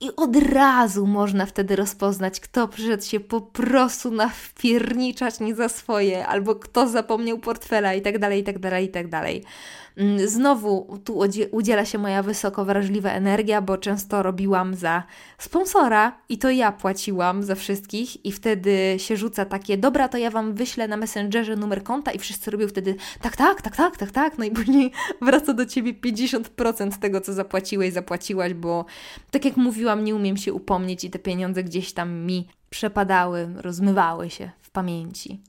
I 0.00 0.16
od 0.16 0.36
razu 0.36 1.06
można 1.06 1.46
wtedy 1.46 1.76
rozpoznać, 1.76 2.40
kto 2.40 2.68
przyszedł 2.68 3.04
się 3.04 3.20
po 3.20 3.40
prostu 3.40 4.10
nawpierniczać 4.10 5.40
nie 5.40 5.54
za 5.54 5.68
swoje, 5.68 6.26
albo 6.26 6.54
kto 6.54 6.88
zapomniał 6.88 7.38
portfela 7.38 7.94
i 7.94 8.02
tak 8.02 8.18
dalej, 8.18 8.40
i 8.40 8.44
tak 8.44 8.58
dalej, 8.58 8.84
i 8.84 8.88
tak 8.88 9.08
dalej. 9.08 9.44
Mm, 9.98 10.28
znowu 10.28 10.98
tu 11.04 11.18
udziela 11.50 11.84
się 11.84 11.98
moja 11.98 12.22
wysoko 12.22 12.64
wrażliwa 12.64 13.10
energia, 13.10 13.62
bo 13.62 13.78
często 13.78 14.22
robiłam 14.22 14.74
za 14.74 15.02
sponsora 15.38 16.18
i 16.28 16.38
to 16.38 16.50
ja 16.50 16.72
płaciłam 16.72 17.42
za 17.42 17.54
wszystkich 17.54 18.26
i 18.26 18.32
wtedy 18.32 18.94
się 18.98 19.16
rzuca 19.16 19.44
takie, 19.44 19.76
dobra, 19.76 20.08
to 20.08 20.18
ja 20.18 20.30
Wam 20.30 20.54
wyślę 20.54 20.88
na 20.88 20.96
Messengerze 20.96 21.56
numer 21.56 21.82
konta 21.82 22.12
i 22.12 22.18
wszyscy 22.18 22.50
robią 22.50 22.68
wtedy 22.68 22.96
tak, 23.20 23.36
tak, 23.36 23.62
tak, 23.62 23.76
tak, 23.76 23.96
tak, 23.96 24.10
tak, 24.10 24.38
no 24.38 24.44
i 24.44 24.50
później 24.50 24.92
wraca 25.22 25.52
do 25.52 25.66
Ciebie 25.66 25.94
50% 25.94 26.98
tego, 26.98 27.20
co 27.20 27.32
zapłaciłeś, 27.32 27.92
zapłaciłaś, 27.92 28.54
bo 28.54 28.84
tak 29.30 29.44
jak 29.44 29.56
mówiłam, 29.56 29.87
nie 29.94 30.14
umiem 30.14 30.36
się 30.36 30.52
upomnieć 30.52 31.04
i 31.04 31.10
te 31.10 31.18
pieniądze 31.18 31.64
gdzieś 31.64 31.92
tam 31.92 32.14
mi 32.14 32.48
przepadały, 32.70 33.48
rozmywały 33.56 34.30
się 34.30 34.50
w 34.60 34.70
pamięci. 34.70 35.40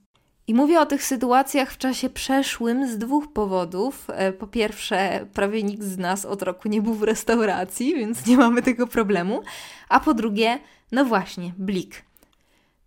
I 0.47 0.53
mówię 0.53 0.79
o 0.79 0.85
tych 0.85 1.03
sytuacjach 1.03 1.71
w 1.71 1.77
czasie 1.77 2.09
przeszłym 2.09 2.87
z 2.87 2.97
dwóch 2.97 3.33
powodów. 3.33 4.07
E, 4.09 4.33
po 4.33 4.47
pierwsze, 4.47 5.25
prawie 5.33 5.63
nikt 5.63 5.83
z 5.83 5.97
nas 5.97 6.25
od 6.25 6.41
roku 6.41 6.69
nie 6.69 6.81
był 6.81 6.93
w 6.93 7.03
restauracji, 7.03 7.95
więc 7.95 8.25
nie 8.27 8.37
mamy 8.37 8.61
tego 8.61 8.87
problemu. 8.87 9.41
A 9.89 9.99
po 9.99 10.13
drugie, 10.13 10.59
no 10.91 11.05
właśnie, 11.05 11.53
Blik. 11.57 12.08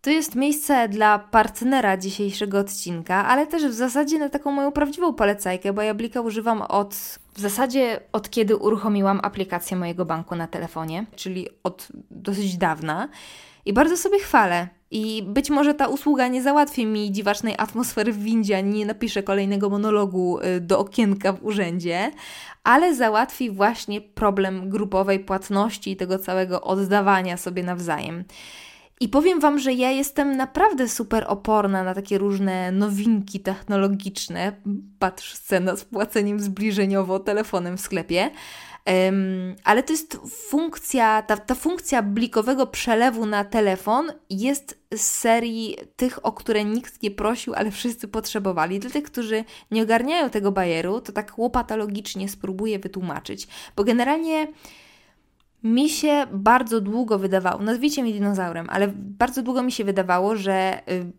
To 0.02 0.10
jest 0.10 0.34
miejsce 0.34 0.88
dla 0.88 1.18
partnera 1.18 1.96
dzisiejszego 1.96 2.58
odcinka, 2.58 3.26
ale 3.26 3.46
też 3.46 3.66
w 3.66 3.72
zasadzie 3.72 4.18
na 4.18 4.28
taką 4.28 4.52
moją 4.52 4.72
prawdziwą 4.72 5.14
polecajkę, 5.14 5.72
bo 5.72 5.82
ja 5.82 5.94
Blika 5.94 6.20
używam 6.20 6.62
od 6.62 6.94
w 7.34 7.40
zasadzie 7.40 8.00
od 8.12 8.30
kiedy 8.30 8.56
uruchomiłam 8.56 9.20
aplikację 9.22 9.76
mojego 9.76 10.04
banku 10.04 10.34
na 10.34 10.46
telefonie, 10.46 11.06
czyli 11.16 11.48
od 11.62 11.88
dosyć 12.10 12.56
dawna. 12.56 13.08
I 13.64 13.72
bardzo 13.72 13.96
sobie 13.96 14.18
chwalę. 14.18 14.68
I 14.90 15.22
być 15.26 15.50
może 15.50 15.74
ta 15.74 15.88
usługa 15.88 16.28
nie 16.28 16.42
załatwi 16.42 16.86
mi 16.86 17.12
dziwacznej 17.12 17.54
atmosfery 17.58 18.12
w 18.12 18.22
windzie, 18.22 18.56
ani 18.56 18.78
nie 18.78 18.86
napisze 18.86 19.22
kolejnego 19.22 19.70
monologu 19.70 20.38
y, 20.38 20.60
do 20.60 20.78
okienka 20.78 21.32
w 21.32 21.44
urzędzie, 21.44 22.10
ale 22.64 22.94
załatwi 22.94 23.50
właśnie 23.50 24.00
problem 24.00 24.70
grupowej 24.70 25.20
płatności 25.20 25.90
i 25.90 25.96
tego 25.96 26.18
całego 26.18 26.60
oddawania 26.60 27.36
sobie 27.36 27.62
nawzajem. 27.62 28.24
I 29.00 29.08
powiem 29.08 29.40
Wam, 29.40 29.58
że 29.58 29.72
ja 29.72 29.90
jestem 29.90 30.36
naprawdę 30.36 30.88
super 30.88 31.24
oporna 31.28 31.84
na 31.84 31.94
takie 31.94 32.18
różne 32.18 32.72
nowinki 32.72 33.40
technologiczne. 33.40 34.52
Patrz 34.98 35.34
scena 35.34 35.76
z 35.76 35.84
płaceniem 35.84 36.40
zbliżeniowo 36.40 37.18
telefonem 37.18 37.76
w 37.76 37.80
sklepie. 37.80 38.30
Um, 38.86 39.56
ale 39.64 39.82
to 39.82 39.92
jest 39.92 40.18
funkcja, 40.48 41.22
ta, 41.22 41.36
ta 41.36 41.54
funkcja 41.54 42.02
blikowego 42.02 42.66
przelewu 42.66 43.26
na 43.26 43.44
telefon 43.44 44.12
jest 44.30 44.78
z 44.94 45.00
serii 45.00 45.76
tych, 45.96 46.26
o 46.26 46.32
które 46.32 46.64
nikt 46.64 47.02
nie 47.02 47.10
prosił, 47.10 47.54
ale 47.54 47.70
wszyscy 47.70 48.08
potrzebowali. 48.08 48.78
Dla 48.78 48.90
tych, 48.90 49.04
którzy 49.04 49.44
nie 49.70 49.82
ogarniają 49.82 50.30
tego 50.30 50.52
bajeru, 50.52 51.00
to 51.00 51.12
tak 51.12 51.38
łopatologicznie 51.38 52.28
spróbuję 52.28 52.78
wytłumaczyć, 52.78 53.48
bo 53.76 53.84
generalnie 53.84 54.46
mi 55.64 55.88
się 55.88 56.26
bardzo 56.32 56.80
długo 56.80 57.18
wydawało, 57.18 57.62
nazwijcie 57.62 58.02
mnie 58.02 58.12
dinozaurem, 58.12 58.66
ale 58.70 58.88
bardzo 58.94 59.42
długo 59.42 59.62
mi 59.62 59.72
się 59.72 59.84
wydawało, 59.84 60.36
że 60.36 60.82
y, 60.90 61.12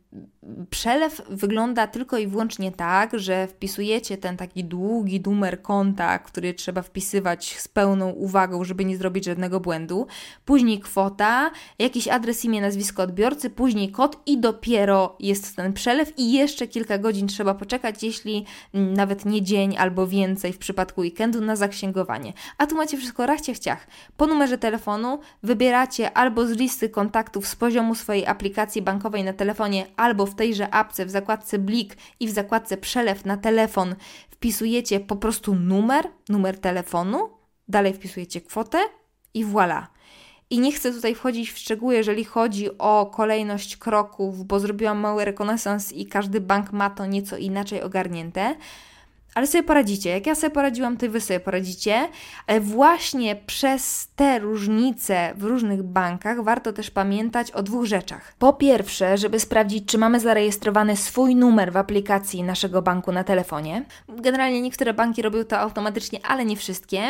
przelew 0.70 1.22
wygląda 1.30 1.88
tylko 1.88 2.18
i 2.18 2.28
wyłącznie 2.28 2.72
tak, 2.72 3.20
że 3.20 3.48
wpisujecie 3.48 4.18
ten 4.18 4.38
taki 4.38 4.64
długi 4.64 5.22
numer 5.26 5.62
konta, 5.62 6.20
który 6.20 6.54
trzeba 6.54 6.82
wpisywać 6.82 7.60
z 7.60 7.68
pełną 7.68 8.10
uwagą, 8.10 8.64
żeby 8.64 8.86
nie 8.86 8.98
zrobić 8.98 9.26
żadnego 9.26 9.60
błędu, 9.60 10.08
później 10.46 10.80
kwota, 10.80 11.52
jakiś 11.80 12.08
adres, 12.08 12.46
imię, 12.46 12.62
nazwisko 12.62 13.04
odbiorcy, 13.04 13.50
później 13.50 13.92
kod 13.92 14.22
i 14.26 14.38
dopiero 14.38 15.16
jest 15.20 15.56
ten 15.56 15.74
przelew 15.74 16.14
i 16.18 16.34
jeszcze 16.34 16.68
kilka 16.68 16.98
godzin 16.98 17.28
trzeba 17.28 17.54
poczekać, 17.54 18.04
jeśli 18.04 18.46
nawet 18.74 19.26
nie 19.26 19.42
dzień 19.42 19.78
albo 19.78 20.08
więcej 20.08 20.54
w 20.54 20.58
przypadku 20.58 21.02
weekendu 21.02 21.42
na 21.42 21.56
zaksięgowanie. 21.56 22.34
A 22.58 22.68
tu 22.68 22.76
macie 22.76 22.98
wszystko 22.98 23.26
rachcie 23.26 23.54
chciach. 23.54 23.88
Po 24.18 24.28
numerze 24.28 24.58
telefonu 24.58 25.20
wybieracie 25.44 26.18
albo 26.18 26.48
z 26.48 26.52
listy 26.52 26.90
kontaktów 26.90 27.48
z 27.48 27.56
poziomu 27.56 27.96
swojej 27.96 28.26
aplikacji 28.26 28.82
bankowej 28.82 29.24
na 29.24 29.34
telefonie, 29.34 29.86
albo 30.04 30.26
w 30.26 30.36
tejże 30.36 30.74
apce 30.74 31.06
w 31.06 31.10
zakładce 31.10 31.60
Blik 31.60 31.98
i 32.20 32.28
w 32.28 32.32
zakładce 32.32 32.78
Przelew 32.78 33.26
na 33.26 33.38
telefon 33.38 33.96
wpisujecie 34.30 35.00
po 35.00 35.16
prostu 35.16 35.56
numer, 35.56 36.08
numer 36.30 36.60
telefonu, 36.60 37.30
dalej 37.68 37.94
wpisujecie 37.94 38.42
kwotę 38.42 38.78
i 39.34 39.46
voilà. 39.46 39.86
I 40.50 40.60
nie 40.60 40.72
chcę 40.72 40.92
tutaj 40.92 41.16
wchodzić 41.16 41.52
w 41.52 41.58
szczegóły, 41.58 41.96
jeżeli 41.96 42.24
chodzi 42.24 42.78
o 42.78 43.12
kolejność 43.16 43.78
kroków, 43.78 44.46
bo 44.46 44.60
zrobiłam 44.60 45.00
mały 45.00 45.26
rekonesans 45.26 45.92
i 45.92 46.06
każdy 46.06 46.42
bank 46.42 46.72
ma 46.72 46.90
to 46.90 47.06
nieco 47.06 47.38
inaczej 47.38 47.82
ogarnięte 47.82 48.56
ale 49.36 49.48
sobie 49.48 49.64
poradzicie. 49.64 50.10
Jak 50.10 50.28
ja 50.28 50.36
sobie 50.36 50.52
poradziłam, 50.52 50.98
to 50.98 51.10
wy 51.10 51.22
sobie 51.22 51.40
poradzicie. 51.40 52.10
Ale 52.48 52.60
właśnie 52.62 53.36
przez 53.36 54.08
te 54.16 54.40
różnice 54.40 55.34
w 55.36 55.44
różnych 55.44 55.84
bankach 55.84 56.44
warto 56.44 56.74
też 56.74 56.92
pamiętać 56.92 57.52
o 57.52 57.64
dwóch 57.64 57.86
rzeczach. 57.86 58.34
Po 58.40 58.54
pierwsze, 58.54 59.18
żeby 59.18 59.40
sprawdzić, 59.40 59.86
czy 59.86 59.98
mamy 59.98 60.20
zarejestrowany 60.20 60.98
swój 60.98 61.36
numer 61.36 61.74
w 61.74 61.78
aplikacji 61.78 62.44
naszego 62.44 62.82
banku 62.82 63.12
na 63.12 63.24
telefonie. 63.24 63.86
Generalnie 64.10 64.62
niektóre 64.62 64.94
banki 64.94 65.22
robią 65.22 65.44
to 65.44 65.60
automatycznie, 65.60 66.20
ale 66.26 66.46
nie 66.46 66.58
wszystkie. 66.58 67.02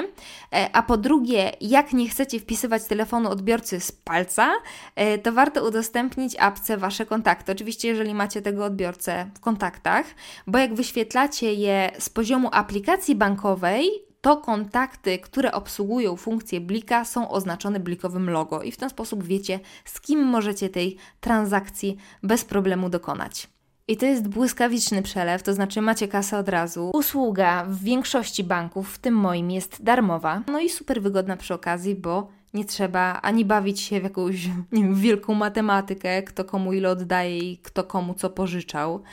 E, 0.53 0.69
a 0.73 0.83
po 0.83 0.97
drugie, 0.97 1.51
jak 1.62 1.93
nie 1.93 2.09
chcecie 2.09 2.39
wpisywać 2.39 2.83
telefonu 2.83 3.29
odbiorcy 3.29 3.79
z 3.79 3.91
palca, 3.91 4.51
e, 4.95 5.17
to 5.17 5.31
warto 5.31 5.67
udostępnić 5.67 6.36
apce 6.39 6.77
Wasze 6.77 7.05
kontakty. 7.05 7.51
Oczywiście, 7.51 7.88
jeżeli 7.88 8.13
macie 8.13 8.41
tego 8.41 8.65
odbiorcę 8.65 9.29
w 9.36 9.39
kontaktach, 9.39 10.05
bo 10.47 10.57
jak 10.57 10.73
wyświetlacie 10.73 11.53
je 11.53 11.91
z 11.99 12.09
poziomu 12.13 12.49
aplikacji 12.52 13.15
bankowej 13.15 13.89
to 14.21 14.38
kontakty, 14.38 15.19
które 15.19 15.52
obsługują 15.52 16.15
funkcję 16.15 16.62
blika, 16.62 17.06
są 17.06 17.30
oznaczone 17.30 17.80
blikowym 17.80 18.30
logo 18.30 18.62
i 18.62 18.71
w 18.71 18.78
ten 18.78 18.89
sposób 18.89 19.23
wiecie, 19.23 19.60
z 19.86 20.02
kim 20.02 20.23
możecie 20.23 20.69
tej 20.69 20.97
transakcji 21.19 21.97
bez 22.23 22.45
problemu 22.45 22.89
dokonać. 22.89 23.47
I 23.88 23.97
to 23.97 24.06
jest 24.06 24.28
błyskawiczny 24.28 25.02
przelew, 25.02 25.43
to 25.43 25.54
znaczy 25.54 25.82
macie 25.82 26.08
kasę 26.08 26.38
od 26.38 26.49
razu. 26.49 26.91
Usługa 26.93 27.65
w 27.65 27.84
większości 27.84 28.43
banków, 28.43 28.93
w 28.93 28.99
tym 28.99 29.15
moim, 29.15 29.52
jest 29.52 29.84
darmowa. 29.84 30.41
No 30.47 30.60
i 30.60 30.69
super 30.69 31.02
wygodna 31.02 31.38
przy 31.38 31.54
okazji, 31.54 31.95
bo 31.95 32.28
nie 32.53 32.65
trzeba 32.65 33.19
ani 33.21 33.45
bawić 33.45 33.79
się 33.79 33.99
w 33.99 34.03
jakąś 34.03 34.47
nie 34.71 34.83
wiem, 34.83 34.95
wielką 34.95 35.33
matematykę, 35.33 36.23
kto 36.23 36.45
komu 36.45 36.73
ile 36.73 36.89
oddaje 36.89 37.39
i 37.39 37.57
kto 37.57 37.83
komu 37.83 38.13
co 38.13 38.29
pożyczał, 38.29 39.03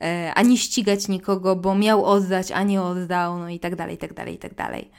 e, 0.00 0.32
ani 0.34 0.58
ścigać 0.58 1.08
nikogo, 1.08 1.56
bo 1.56 1.74
miał 1.74 2.04
oddać, 2.04 2.52
a 2.52 2.62
nie 2.62 2.82
oddał, 2.82 3.38
no 3.38 3.48
i 3.48 3.60
tak 3.60 3.76
dalej, 3.76 3.94
i 3.94 3.98
tak 3.98 4.14
dalej, 4.14 4.34
i 4.34 4.38
tak 4.38 4.54
dalej. 4.54 4.90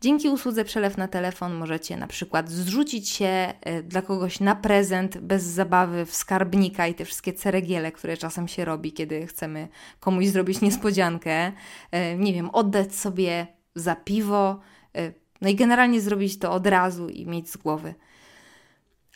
Dzięki 0.00 0.28
usłudze 0.28 0.64
przelew 0.64 0.96
na 0.96 1.08
telefon 1.08 1.54
możecie 1.54 1.96
na 1.96 2.06
przykład 2.06 2.50
zrzucić 2.50 3.08
się 3.08 3.26
e, 3.60 3.82
dla 3.82 4.02
kogoś 4.02 4.40
na 4.40 4.54
prezent 4.54 5.18
bez 5.18 5.42
zabawy 5.42 6.06
w 6.06 6.14
skarbnika 6.14 6.86
i 6.86 6.94
te 6.94 7.04
wszystkie 7.04 7.32
ceregiele, 7.32 7.92
które 7.92 8.16
czasem 8.16 8.48
się 8.48 8.64
robi, 8.64 8.92
kiedy 8.92 9.26
chcemy 9.26 9.68
komuś 10.00 10.26
zrobić 10.26 10.60
niespodziankę. 10.60 11.52
E, 11.90 12.16
nie 12.16 12.32
wiem, 12.32 12.50
oddać 12.50 12.94
sobie 12.94 13.46
za 13.74 13.96
piwo, 13.96 14.60
e, 14.96 15.12
no 15.40 15.48
i 15.48 15.54
generalnie 15.54 16.00
zrobić 16.00 16.38
to 16.38 16.52
od 16.52 16.66
razu 16.66 17.08
i 17.08 17.26
mieć 17.26 17.50
z 17.50 17.56
głowy. 17.56 17.94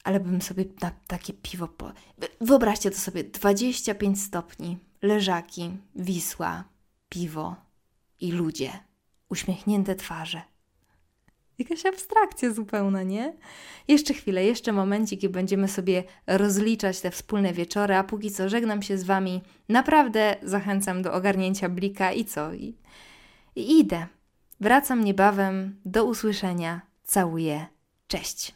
Ale 0.05 0.21
bym 0.21 0.43
sobie 0.43 0.65
na 0.83 0.91
takie 1.07 1.33
piwo. 1.33 1.69
Po... 1.69 1.93
Wyobraźcie 2.41 2.91
to 2.91 2.99
sobie: 2.99 3.25
25 3.25 4.23
stopni, 4.23 4.79
leżaki, 5.03 5.71
Wisła, 5.97 6.65
piwo 7.09 7.57
i 8.21 8.33
ludzie, 8.33 8.71
uśmiechnięte 9.29 9.95
twarze. 9.95 10.43
Jakaś 11.59 11.87
abstrakcja 11.87 12.53
zupełna, 12.53 13.03
nie? 13.03 13.37
Jeszcze 13.89 14.15
chwilę, 14.15 14.45
jeszcze 14.45 14.73
momencik 14.73 15.23
i 15.23 15.29
będziemy 15.29 15.69
sobie 15.69 16.05
rozliczać 16.27 17.01
te 17.01 17.11
wspólne 17.11 17.53
wieczory, 17.53 17.95
a 17.95 18.05
póki 18.05 18.31
co 18.31 18.49
żegnam 18.49 18.83
się 18.83 18.99
z 18.99 19.05
Wami. 19.05 19.43
Naprawdę 19.69 20.37
zachęcam 20.43 21.03
do 21.03 21.13
ogarnięcia 21.13 21.69
blika 21.69 22.13
i 22.13 22.25
co? 22.25 22.55
I, 22.55 22.77
i 23.57 23.79
idę. 23.79 24.07
Wracam 24.63 25.05
niebawem. 25.05 25.81
Do 25.85 26.05
usłyszenia. 26.05 26.81
Całuję. 27.05 27.67
Cześć. 28.07 28.55